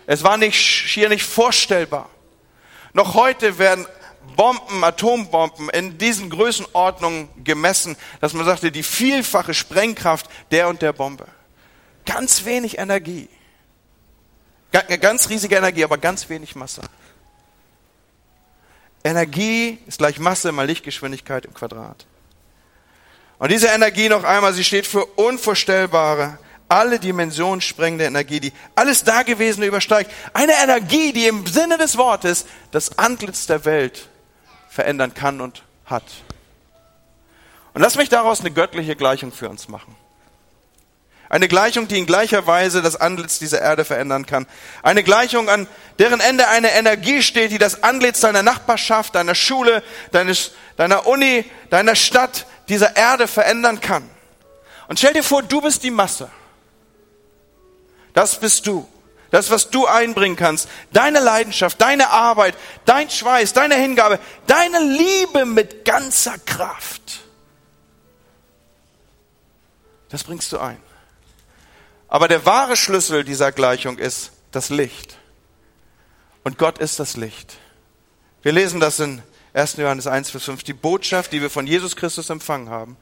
Es 0.07 0.23
war 0.25 0.37
nicht, 0.37 0.57
hier 0.57 1.09
nicht 1.09 1.25
vorstellbar. 1.25 2.09
Noch 2.93 3.15
heute 3.15 3.59
werden 3.59 3.87
Bomben, 4.37 4.83
Atombomben 4.85 5.71
in 5.71 5.99
diesen 5.99 6.31
Größenordnungen 6.31 7.29
gemessen, 7.45 7.97
dass 8.21 8.33
man 8.33 8.45
sagte, 8.45 8.73
die 8.73 8.83
vielfache 8.83 9.55
Sprengkraft 9.55 10.29
der 10.51 10.69
und 10.69 10.83
der 10.83 10.93
Bombe. 10.93 11.27
Ganz 12.07 12.45
wenig 12.45 12.79
Energie. 12.79 13.29
Ganz 14.73 15.29
riesige 15.29 15.57
Energie, 15.57 15.85
aber 15.85 15.99
ganz 15.99 16.29
wenig 16.29 16.55
Masse. 16.55 16.83
Energie 19.03 19.79
ist 19.87 19.99
gleich 19.99 20.19
Masse 20.19 20.53
mal 20.53 20.67
Lichtgeschwindigkeit 20.67 21.45
im 21.45 21.55
Quadrat. 21.55 22.07
Und 23.39 23.51
diese 23.51 23.69
Energie 23.69 24.09
noch 24.09 24.23
einmal, 24.23 24.53
sie 24.53 24.65
steht 24.65 24.87
für 24.87 25.05
unvorstellbare, 25.07 26.39
alle 26.71 27.01
Dimensionen 27.01 27.61
sprengende 27.61 28.05
Energie, 28.05 28.41
die 28.41 28.53
alles 28.77 29.05
Dagewesene 29.05 29.67
übersteigt. 29.67 30.11
Eine 30.33 30.53
Energie, 30.63 31.13
die 31.13 31.27
im 31.27 31.47
Sinne 31.47 31.79
des 31.79 31.99
Wortes 31.99 32.47
das 32.71 32.97
Antlitz 32.97 33.47
der 33.47 33.65
Welt 33.65 34.09
verändern 34.69 35.13
kann 35.13 35.41
und 35.41 35.65
hat. 35.85 36.05
Und 37.75 37.83
lass 37.83 37.97
mich 37.97 38.09
daraus 38.09 38.41
eine 38.41 38.53
göttliche 38.53 38.95
Gleichung 38.95 39.33
für 39.33 39.49
uns 39.49 39.69
machen. 39.69 39.97
Eine 41.29 41.49
Gleichung, 41.49 41.87
die 41.87 41.99
in 41.99 42.07
gleicher 42.07 42.47
Weise 42.47 42.83
das 42.83 42.97
Antlitz 42.97 43.39
dieser 43.39 43.61
Erde 43.61 43.85
verändern 43.85 44.27
kann. 44.27 44.47
Eine 44.83 45.03
Gleichung, 45.05 45.49
an 45.49 45.69
deren 45.99 46.21
Ende 46.21 46.49
eine 46.49 46.73
Energie 46.73 47.23
steht, 47.23 47.53
die 47.53 47.59
das 47.59 47.83
Antlitz 47.83 48.21
deiner 48.21 48.43
Nachbarschaft, 48.43 49.15
deiner 49.15 49.35
Schule, 49.37 49.83
deines, 50.13 50.53
deiner 50.77 51.07
Uni, 51.07 51.45
deiner 51.71 51.95
Stadt, 51.95 52.47
dieser 52.69 52.97
Erde 52.97 53.29
verändern 53.29 53.81
kann. 53.81 54.09
Und 54.89 54.99
stell 54.99 55.13
dir 55.13 55.23
vor, 55.23 55.43
du 55.43 55.61
bist 55.61 55.85
die 55.85 55.93
Masse. 55.93 56.31
Das 58.13 58.41
bist 58.41 58.67
du 58.67 58.89
das, 59.31 59.51
was 59.51 59.71
du 59.71 59.87
einbringen 59.87 60.37
kannst, 60.37 60.69
deine 60.93 61.21
Leidenschaft, 61.21 61.81
deine 61.81 62.11
Arbeit, 62.11 62.57
dein 62.85 63.09
Schweiß, 63.09 63.53
deine 63.53 63.77
Hingabe, 63.77 64.19
deine 64.47 64.81
Liebe 64.81 65.47
mit 65.47 65.85
ganzer 65.85 66.37
Kraft. 66.39 67.21
Das 70.09 70.25
bringst 70.25 70.51
du 70.53 70.59
ein. 70.59 70.79
Aber 72.09 72.27
der 72.27 72.45
wahre 72.45 72.77
Schlüssel 72.77 73.23
dieser 73.23 73.53
Gleichung 73.53 73.99
ist 73.99 74.33
das 74.51 74.69
Licht. 74.69 75.17
Und 76.43 76.59
Gott 76.59 76.79
ist 76.79 76.99
das 76.99 77.17
Licht. 77.17 77.59
Wir 78.43 78.51
lesen 78.51 78.81
das 78.81 78.99
in 78.99 79.23
1. 79.53 79.77
Johannes 79.77 80.09
1, 80.09 80.31
Vers 80.31 80.45
5. 80.45 80.65
Die 80.65 80.73
Botschaft, 80.73 81.33
die 81.33 81.41
wir 81.41 81.51
von 81.51 81.69
Jesus 81.69 81.95
Christus 81.95 82.31
empfangen 82.31 82.71
haben 82.71 82.97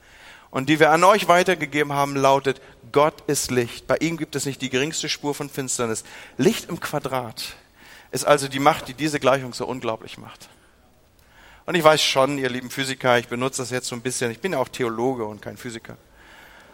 und 0.51 0.69
die 0.69 0.81
wir 0.81 0.91
an 0.91 1.05
euch 1.05 1.29
weitergegeben 1.29 1.93
haben, 1.93 2.17
lautet, 2.17 2.61
Gott 2.93 3.23
ist 3.27 3.51
Licht. 3.51 3.87
Bei 3.87 3.97
ihm 3.99 4.17
gibt 4.17 4.35
es 4.35 4.47
nicht 4.47 4.63
die 4.63 4.71
geringste 4.71 5.09
Spur 5.09 5.35
von 5.35 5.51
Finsternis. 5.51 6.05
Licht 6.37 6.69
im 6.69 6.81
Quadrat 6.81 7.57
ist 8.11 8.27
also 8.27 8.49
die 8.49 8.59
Macht, 8.59 8.89
die 8.89 8.95
diese 8.95 9.21
Gleichung 9.21 9.53
so 9.53 9.67
unglaublich 9.67 10.17
macht. 10.17 10.49
Und 11.67 11.75
ich 11.75 11.85
weiß 11.85 12.03
schon, 12.03 12.39
ihr 12.39 12.49
lieben 12.49 12.71
Physiker, 12.71 13.19
ich 13.19 13.29
benutze 13.29 13.61
das 13.61 13.71
jetzt 13.71 13.89
so 13.89 13.95
ein 13.95 14.01
bisschen. 14.01 14.31
Ich 14.31 14.41
bin 14.41 14.53
ja 14.53 14.59
auch 14.59 14.69
Theologe 14.69 15.27
und 15.27 15.43
kein 15.43 15.59
Physiker. 15.59 15.99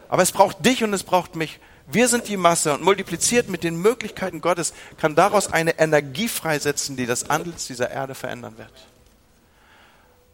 Aber 0.08 0.22
es 0.22 0.30
braucht 0.30 0.64
dich 0.64 0.84
und 0.84 0.92
es 0.92 1.02
braucht 1.02 1.34
mich. 1.34 1.58
Wir 1.88 2.06
sind 2.06 2.28
die 2.28 2.36
Masse 2.36 2.72
und 2.72 2.82
multipliziert 2.82 3.48
mit 3.48 3.64
den 3.64 3.76
Möglichkeiten 3.76 4.40
Gottes 4.40 4.72
kann 4.96 5.16
daraus 5.16 5.52
eine 5.52 5.78
Energie 5.80 6.28
freisetzen, 6.28 6.96
die 6.96 7.06
das 7.06 7.28
Antlitz 7.28 7.66
dieser 7.66 7.90
Erde 7.90 8.14
verändern 8.14 8.56
wird. 8.56 8.72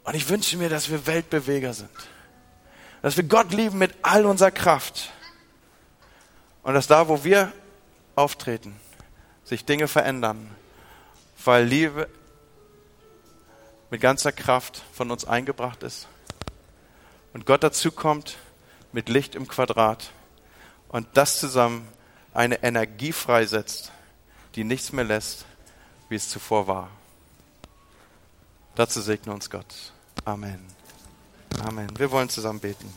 Und 0.03 0.15
ich 0.15 0.29
wünsche 0.29 0.57
mir, 0.57 0.69
dass 0.69 0.89
wir 0.89 1.07
Weltbeweger 1.07 1.73
sind. 1.73 1.89
Dass 3.01 3.17
wir 3.17 3.23
Gott 3.23 3.51
lieben 3.51 3.77
mit 3.77 3.93
all 4.01 4.25
unserer 4.25 4.51
Kraft 4.51 5.11
und 6.63 6.73
dass 6.73 6.87
da, 6.87 7.07
wo 7.07 7.23
wir 7.23 7.51
auftreten, 8.15 8.79
sich 9.43 9.65
Dinge 9.65 9.87
verändern, 9.87 10.55
weil 11.43 11.65
Liebe 11.65 12.07
mit 13.89 14.01
ganzer 14.01 14.31
Kraft 14.31 14.83
von 14.93 15.09
uns 15.11 15.25
eingebracht 15.25 15.83
ist 15.83 16.07
und 17.33 17.45
Gott 17.45 17.63
dazu 17.63 17.91
kommt 17.91 18.37
mit 18.91 19.09
Licht 19.09 19.35
im 19.35 19.47
Quadrat 19.47 20.11
und 20.89 21.07
das 21.13 21.39
zusammen 21.39 21.87
eine 22.33 22.63
Energie 22.63 23.11
freisetzt, 23.11 23.91
die 24.55 24.63
nichts 24.63 24.91
mehr 24.91 25.05
lässt, 25.05 25.45
wie 26.09 26.15
es 26.15 26.29
zuvor 26.29 26.67
war. 26.67 26.89
Dazu 28.75 29.01
segne 29.01 29.33
uns 29.33 29.49
Gott. 29.49 29.93
Amen. 30.25 30.80
Amen. 31.59 31.89
Wir 31.97 32.11
wollen 32.11 32.29
zusammen 32.29 32.59
beten. 32.59 32.91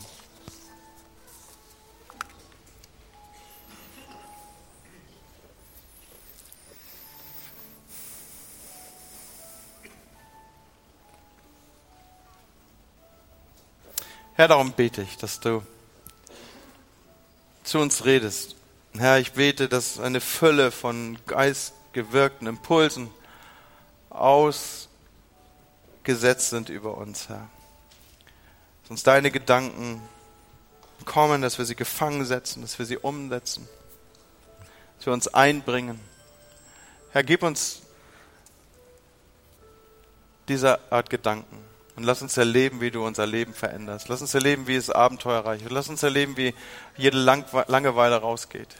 Herr, 14.37 14.49
darum 14.49 14.73
bete 14.73 15.01
ich, 15.01 15.17
dass 15.17 15.39
du 15.39 15.63
zu 17.63 17.79
uns 17.79 18.03
redest. 18.03 18.57
Herr, 18.93 19.17
ich 19.17 19.31
bete, 19.31 19.69
dass 19.69 19.97
eine 19.97 20.19
Fülle 20.19 20.71
von 20.71 21.17
geistgewirkten 21.25 22.45
Impulsen 22.45 23.09
ausgesetzt 24.09 24.89
sind 26.49 26.67
über 26.67 26.97
uns, 26.97 27.29
Herr. 27.29 27.47
Dass 28.85 28.91
uns 28.91 29.03
deine 29.03 29.31
Gedanken 29.31 29.99
kommen, 31.05 31.41
dass 31.41 31.57
wir 31.57 31.65
sie 31.65 31.75
gefangen 31.75 32.23
setzen, 32.23 32.61
dass 32.61 32.77
wir 32.77 32.85
sie 32.85 32.97
umsetzen. 32.97 33.67
Dass 34.97 35.07
wir 35.07 35.13
uns 35.13 35.27
einbringen. 35.27 35.99
Herr, 37.11 37.23
gib 37.23 37.41
uns 37.41 37.81
diese 40.47 40.79
Art 40.91 41.09
Gedanken 41.09 41.57
und 41.95 42.03
lass 42.03 42.21
uns 42.21 42.37
erleben, 42.37 42.79
wie 42.79 42.91
du 42.91 43.03
unser 43.03 43.25
Leben 43.25 43.55
veränderst. 43.55 44.07
Lass 44.07 44.21
uns 44.21 44.35
erleben, 44.35 44.67
wie 44.67 44.75
es 44.75 44.91
abenteuerreich 44.91 45.63
ist. 45.63 45.71
Lass 45.71 45.89
uns 45.89 46.03
erleben, 46.03 46.37
wie 46.37 46.53
jede 46.95 47.17
Langeweile 47.17 48.17
rausgeht. 48.17 48.75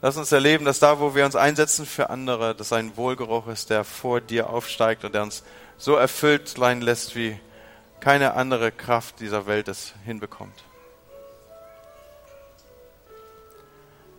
Lass 0.00 0.16
uns 0.16 0.32
erleben, 0.32 0.64
dass 0.64 0.78
da, 0.78 0.98
wo 0.98 1.14
wir 1.14 1.26
uns 1.26 1.36
einsetzen 1.36 1.84
für 1.84 2.08
andere, 2.08 2.54
dass 2.54 2.72
ein 2.72 2.96
Wohlgeruch 2.96 3.48
ist, 3.48 3.68
der 3.68 3.84
vor 3.84 4.22
dir 4.22 4.48
aufsteigt 4.48 5.04
und 5.04 5.14
der 5.14 5.24
uns 5.24 5.42
so 5.76 5.96
erfüllt 5.96 6.48
sein 6.48 6.80
lässt, 6.80 7.14
wie 7.16 7.38
keine 8.00 8.34
andere 8.34 8.72
Kraft 8.72 9.20
dieser 9.20 9.46
Welt 9.46 9.68
es 9.68 9.94
hinbekommt. 10.04 10.64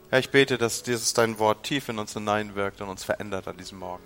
Herr, 0.10 0.20
ich 0.20 0.30
bete, 0.30 0.58
dass 0.58 0.84
dieses 0.84 1.14
dein 1.14 1.40
Wort 1.40 1.64
tief 1.64 1.90
in 1.90 1.98
uns 1.98 2.14
hineinwirkt 2.14 2.82
und 2.82 2.90
uns 2.90 3.04
verändert 3.04 3.48
an 3.48 3.58
diesem 3.58 3.80
Morgen. 3.80 4.04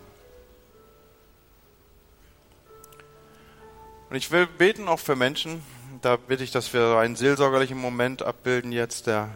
Und 4.09 4.15
ich 4.15 4.31
will 4.31 4.45
beten 4.45 4.87
auch 4.87 4.99
für 4.99 5.15
Menschen, 5.15 5.63
da 6.01 6.15
bitte 6.15 6.43
ich, 6.43 6.51
dass 6.51 6.73
wir 6.73 6.97
einen 6.97 7.15
seelsorgerlichen 7.15 7.77
Moment 7.77 8.21
abbilden 8.21 8.71
jetzt, 8.71 9.07
der 9.07 9.29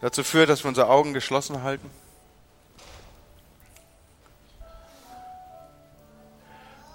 dazu 0.00 0.24
führt, 0.24 0.48
dass 0.48 0.64
wir 0.64 0.68
unsere 0.68 0.88
Augen 0.88 1.14
geschlossen 1.14 1.62
halten. 1.62 1.88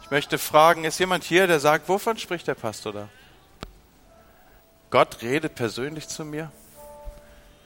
Ich 0.10 0.12
möchte 0.12 0.40
fragen, 0.40 0.86
ist 0.86 0.98
jemand 0.98 1.24
hier, 1.24 1.46
der 1.46 1.60
sagt, 1.60 1.88
wovon 1.88 2.18
spricht 2.18 2.48
der 2.48 2.56
Pastor 2.56 2.92
da? 2.92 3.10
Gott 4.90 5.22
redet 5.22 5.54
persönlich 5.54 6.08
zu 6.08 6.26
mir. 6.26 6.52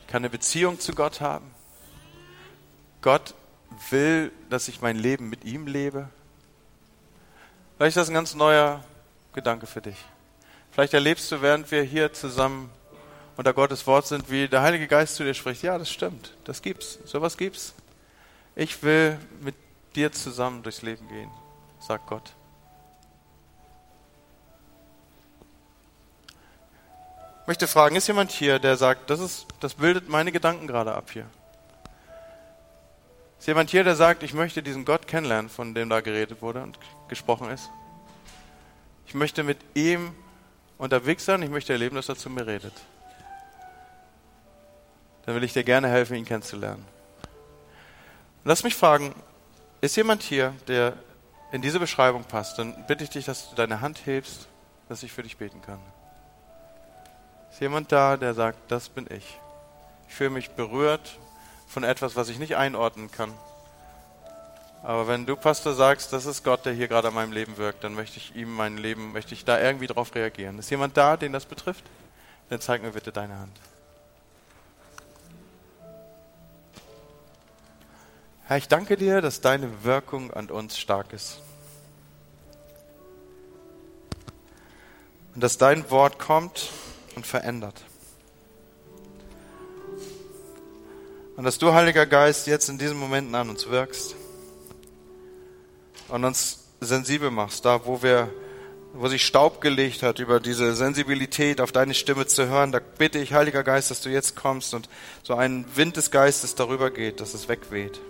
Ich 0.02 0.08
kann 0.08 0.24
eine 0.24 0.30
Beziehung 0.30 0.78
zu 0.78 0.94
Gott 0.94 1.22
haben. 1.22 1.50
Gott 3.02 3.34
will, 3.92 4.30
dass 4.50 4.68
ich 4.68 4.82
mein 4.82 4.98
Leben 4.98 5.30
mit 5.30 5.46
ihm 5.46 5.68
lebe. 5.68 6.10
Vielleicht 7.78 7.96
ist 7.96 8.02
das 8.02 8.10
ein 8.10 8.14
ganz 8.14 8.36
neuer 8.36 8.84
Gedanke 9.32 9.66
für 9.66 9.80
dich. 9.80 10.04
Vielleicht 10.70 10.94
erlebst 10.94 11.32
du, 11.32 11.42
während 11.42 11.72
wir 11.72 11.84
hier 11.84 12.12
zusammen 12.12 12.70
unter 13.38 13.54
Gottes 13.54 13.88
Wort 13.88 14.06
sind, 14.06 14.30
wie 14.30 14.50
der 14.50 14.64
Heilige 14.64 14.90
Geist 14.90 15.16
zu 15.16 15.24
dir 15.24 15.34
spricht. 15.34 15.64
Ja, 15.64 15.78
das 15.78 15.90
stimmt. 15.90 16.36
Das 16.44 16.62
gibt's. 16.62 17.00
Sowas 17.06 17.38
gibt's. 17.38 17.74
Ich 18.54 18.84
will 18.84 19.18
mit 19.40 19.56
dir 19.96 20.12
zusammen 20.12 20.62
durchs 20.62 20.82
Leben 20.82 21.08
gehen, 21.08 21.32
sagt 21.84 22.08
Gott. 22.08 22.34
Ich 27.42 27.48
möchte 27.48 27.68
fragen, 27.68 27.98
ist 27.98 28.08
jemand 28.08 28.32
hier, 28.32 28.58
der 28.58 28.78
sagt, 28.78 29.10
das, 29.10 29.20
ist, 29.20 29.48
das 29.60 29.74
bildet 29.74 30.08
meine 30.08 30.32
Gedanken 30.32 30.66
gerade 30.66 30.94
ab 30.94 31.12
hier? 31.12 31.26
Ist 33.38 33.48
jemand 33.48 33.70
hier, 33.70 33.84
der 33.84 33.96
sagt, 33.96 34.24
ich 34.24 34.34
möchte 34.34 34.64
diesen 34.64 34.86
Gott 34.86 35.08
kennenlernen, 35.08 35.50
von 35.50 35.76
dem 35.76 35.90
da 35.90 36.00
geredet 36.00 36.42
wurde 36.42 36.64
und 36.64 36.80
gesprochen 37.10 37.50
ist? 37.50 37.70
Ich 39.06 39.14
möchte 39.14 39.44
mit 39.44 39.58
ihm 39.74 40.16
unterwegs 40.78 41.26
sein, 41.26 41.44
ich 41.44 41.50
möchte 41.50 41.74
erleben, 41.74 41.98
dass 41.98 42.08
er 42.08 42.16
zu 42.16 42.30
mir 42.30 42.48
redet. 42.48 42.74
Dann 45.26 45.36
will 45.36 45.44
ich 45.44 45.52
dir 45.52 45.66
gerne 45.66 45.90
helfen, 45.90 46.16
ihn 46.16 46.26
kennenzulernen. 46.26 46.86
Lass 48.46 48.64
mich 48.64 48.76
fragen, 48.76 49.14
ist 49.82 49.98
jemand 49.98 50.24
hier, 50.24 50.54
der 50.68 50.94
in 51.54 51.62
diese 51.62 51.80
Beschreibung 51.80 52.26
passt? 52.26 52.58
Dann 52.58 52.86
bitte 52.88 53.04
ich 53.04 53.12
dich, 53.12 53.26
dass 53.26 53.50
du 53.50 53.56
deine 53.56 53.80
Hand 53.80 54.06
hebst, 54.06 54.48
dass 54.90 55.04
ich 55.04 55.14
für 55.14 55.24
dich 55.24 55.38
beten 55.38 55.62
kann. 55.62 55.80
Ist 57.52 57.62
jemand 57.62 57.92
da, 57.92 58.18
der 58.18 58.34
sagt, 58.34 58.58
das 58.70 58.90
bin 58.90 59.06
ich? 59.10 59.40
Ich 60.10 60.16
fühle 60.16 60.32
mich 60.32 60.50
berührt 60.50 61.20
von 61.68 61.84
etwas, 61.84 62.16
was 62.16 62.30
ich 62.30 62.40
nicht 62.40 62.56
einordnen 62.56 63.12
kann. 63.12 63.32
Aber 64.82 65.08
wenn 65.08 65.28
du, 65.28 65.36
Pastor, 65.36 65.74
sagst, 65.74 66.12
das 66.12 66.26
ist 66.26 66.44
Gott, 66.44 66.66
der 66.66 66.74
hier 66.74 66.88
gerade 66.88 67.10
an 67.10 67.14
meinem 67.14 67.32
Leben 67.32 67.56
wirkt, 67.58 67.84
dann 67.84 67.94
möchte 67.94 68.18
ich 68.18 68.36
ihm 68.36 68.52
mein 68.52 68.78
Leben, 68.78 69.14
möchte 69.14 69.36
ich 69.36 69.46
da 69.46 69.62
irgendwie 69.62 69.88
drauf 69.88 70.14
reagieren. 70.16 70.58
Ist 70.58 70.72
jemand 70.72 70.98
da, 70.98 71.18
den 71.18 71.32
das 71.32 71.46
betrifft? 71.46 71.86
Dann 72.50 72.60
zeig 72.60 72.82
mir 72.82 72.92
bitte 72.92 73.12
deine 73.12 73.38
Hand. 73.40 73.58
Herr, 78.46 78.58
ich 78.58 78.68
danke 78.68 78.98
dir, 78.98 79.22
dass 79.22 79.40
deine 79.40 79.86
Wirkung 79.86 80.32
an 80.32 80.50
uns 80.50 80.78
stark 80.78 81.14
ist. 81.14 81.40
Und 85.34 85.42
dass 85.42 85.58
dein 85.58 85.90
Wort 85.90 86.20
kommt 86.20 86.70
und 87.16 87.26
verändert. 87.26 87.82
Und 91.38 91.46
dass 91.46 91.58
du, 91.58 91.74
Heiliger 91.74 92.06
Geist, 92.06 92.46
jetzt 92.48 92.68
in 92.68 92.78
diesen 92.78 92.98
Momenten 92.98 93.34
an 93.34 93.50
uns 93.50 93.70
wirkst 93.70 94.16
und 96.10 96.26
uns 96.26 96.66
sensibel 96.82 97.32
machst, 97.32 97.64
da 97.64 97.86
wo 97.86 98.04
wir, 98.04 98.30
wo 98.94 99.08
sich 99.08 99.26
Staub 99.26 99.62
gelegt 99.62 100.04
hat, 100.04 100.20
über 100.20 100.42
diese 100.42 100.76
Sensibilität 100.76 101.62
auf 101.62 101.72
deine 101.72 101.94
Stimme 101.94 102.28
zu 102.28 102.50
hören, 102.50 102.74
da 102.74 102.80
bitte 102.80 103.20
ich, 103.20 103.34
Heiliger 103.34 103.64
Geist, 103.64 103.90
dass 103.90 104.02
du 104.02 104.10
jetzt 104.10 104.36
kommst 104.36 104.74
und 104.74 104.90
so 105.24 105.34
ein 105.34 105.66
Wind 105.76 105.96
des 105.96 106.12
Geistes 106.12 106.56
darüber 106.56 106.92
geht, 106.92 107.22
dass 107.22 107.34
es 107.34 107.48
wegweht. 107.48 108.02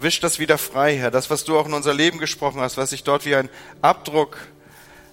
Wisch 0.00 0.20
das 0.20 0.38
wieder 0.38 0.58
frei, 0.58 0.96
Herr, 0.96 1.10
das, 1.10 1.30
was 1.30 1.44
du 1.44 1.58
auch 1.58 1.66
in 1.66 1.72
unser 1.72 1.94
Leben 1.94 2.18
gesprochen 2.18 2.60
hast, 2.60 2.76
was 2.76 2.90
sich 2.90 3.04
dort 3.04 3.24
wie 3.24 3.34
ein 3.34 3.48
Abdruck 3.80 4.36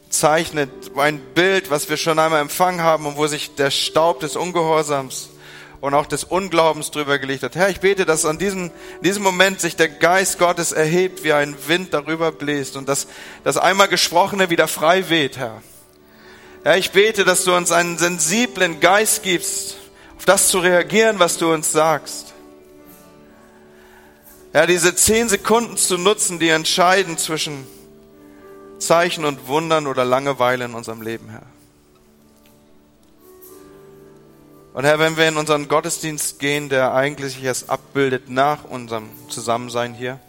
zeichnet, 0.10 0.70
ein 0.98 1.20
Bild, 1.20 1.72
was 1.72 1.90
wir 1.90 1.98
schon 1.98 2.20
einmal 2.20 2.42
empfangen 2.42 2.82
haben 2.82 3.06
und 3.06 3.16
wo 3.16 3.28
sich 3.28 3.56
der 3.56 3.72
Staub 3.72 4.20
des 4.20 4.36
Ungehorsams 4.36 5.30
und 5.80 5.94
auch 5.94 6.06
des 6.06 6.24
Unglaubens 6.24 6.92
drüber 6.92 7.18
gelegt 7.18 7.44
hat. 7.44 7.56
Herr, 7.56 7.70
ich 7.70 7.80
bete, 7.80 8.06
dass 8.06 8.26
an 8.26 8.38
diesem, 8.38 8.72
diesem 9.04 9.24
Moment 9.24 9.60
sich 9.60 9.76
der 9.76 9.90
Geist 9.90 10.38
Gottes 10.38 10.72
erhebt, 10.72 11.24
wie 11.24 11.34
ein 11.34 11.56
Wind 11.68 11.94
darüber 11.94 12.32
bläst 12.32 12.78
und 12.78 12.88
dass 12.88 13.08
das 13.44 13.58
einmal 13.58 13.88
Gesprochene 13.88 14.50
wieder 14.50 14.68
frei 14.68 15.10
weht, 15.10 15.38
Herr. 15.38 15.62
Herr, 16.64 16.78
ich 16.78 16.92
bete, 16.92 17.26
dass 17.26 17.44
du 17.44 17.56
uns 17.56 17.72
einen 17.72 17.98
sensiblen 17.98 18.80
Geist 18.80 19.24
gibst, 19.24 19.78
auf 20.18 20.26
das 20.26 20.50
zu 20.50 20.60
reagieren, 20.60 21.18
was 21.18 21.38
du 21.38 21.52
uns 21.52 21.72
sagst. 21.72 22.34
Herr, 24.54 24.68
diese 24.68 24.94
zehn 24.96 25.30
Sekunden 25.30 25.78
zu 25.78 25.98
nutzen, 25.98 26.40
die 26.40 26.50
entscheiden 26.50 27.18
zwischen 27.18 27.66
Zeichen 28.80 29.24
und 29.24 29.48
Wundern 29.48 29.88
oder 29.88 30.04
Langeweile 30.04 30.66
in 30.66 30.74
unserem 30.74 31.02
Leben, 31.02 31.30
Herr. 31.30 31.44
Und 34.74 34.86
Herr, 34.86 35.00
wenn 35.00 35.18
wir 35.18 35.28
in 35.28 35.38
unseren 35.38 35.68
Gottesdienst 35.68 36.40
gehen, 36.40 36.70
der 36.70 36.94
eigentlich 36.94 37.42
erst 37.44 37.70
abbildet 37.70 38.30
nach 38.30 38.64
unserem 38.64 39.10
Zusammensein 39.30 39.94
hier, 39.94 40.20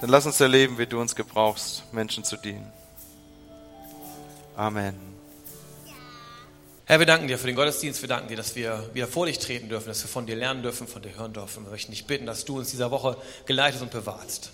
dann 0.00 0.10
lass 0.10 0.26
uns 0.26 0.40
erleben, 0.40 0.78
wie 0.78 0.86
du 0.86 1.00
uns 1.00 1.14
gebrauchst, 1.14 1.84
Menschen 1.92 2.24
zu 2.24 2.36
dienen. 2.36 2.70
Amen. 4.56 5.11
Herr, 6.84 6.98
wir 6.98 7.06
danken 7.06 7.28
dir 7.28 7.38
für 7.38 7.46
den 7.46 7.54
Gottesdienst. 7.54 8.02
Wir 8.02 8.08
danken 8.08 8.28
dir, 8.28 8.36
dass 8.36 8.56
wir 8.56 8.90
wieder 8.92 9.06
vor 9.06 9.26
dich 9.26 9.38
treten 9.38 9.68
dürfen, 9.68 9.86
dass 9.88 10.02
wir 10.02 10.08
von 10.08 10.26
dir 10.26 10.34
lernen 10.34 10.62
dürfen, 10.62 10.88
von 10.88 11.00
dir 11.00 11.16
hören 11.16 11.32
dürfen. 11.32 11.64
Wir 11.64 11.70
möchten 11.70 11.92
dich 11.92 12.06
bitten, 12.06 12.26
dass 12.26 12.44
du 12.44 12.58
uns 12.58 12.70
dieser 12.70 12.90
Woche 12.90 13.16
geleitest 13.46 13.82
und 13.82 13.92
bewahrst. 13.92 14.50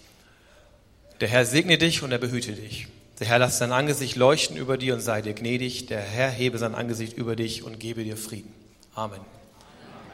Der 1.20 1.28
Herr 1.28 1.46
segne 1.46 1.78
dich 1.78 2.02
und 2.02 2.12
er 2.12 2.18
behüte 2.18 2.52
dich. 2.52 2.86
Der 3.18 3.26
Herr 3.26 3.38
lasse 3.38 3.58
sein 3.58 3.72
Angesicht 3.72 4.14
leuchten 4.14 4.56
über 4.56 4.76
dir 4.76 4.94
und 4.94 5.00
sei 5.00 5.22
dir 5.22 5.32
gnädig. 5.32 5.86
Der 5.86 6.00
Herr 6.00 6.30
hebe 6.30 6.58
sein 6.58 6.74
Angesicht 6.74 7.16
über 7.16 7.34
dich 7.34 7.62
und 7.64 7.80
gebe 7.80 8.04
dir 8.04 8.16
Frieden. 8.16 8.52
Amen. 8.94 9.20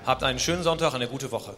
Habt 0.06 0.22
einen 0.22 0.38
schönen 0.38 0.62
Sonntag, 0.62 0.94
eine 0.94 1.08
gute 1.08 1.32
Woche. 1.32 1.56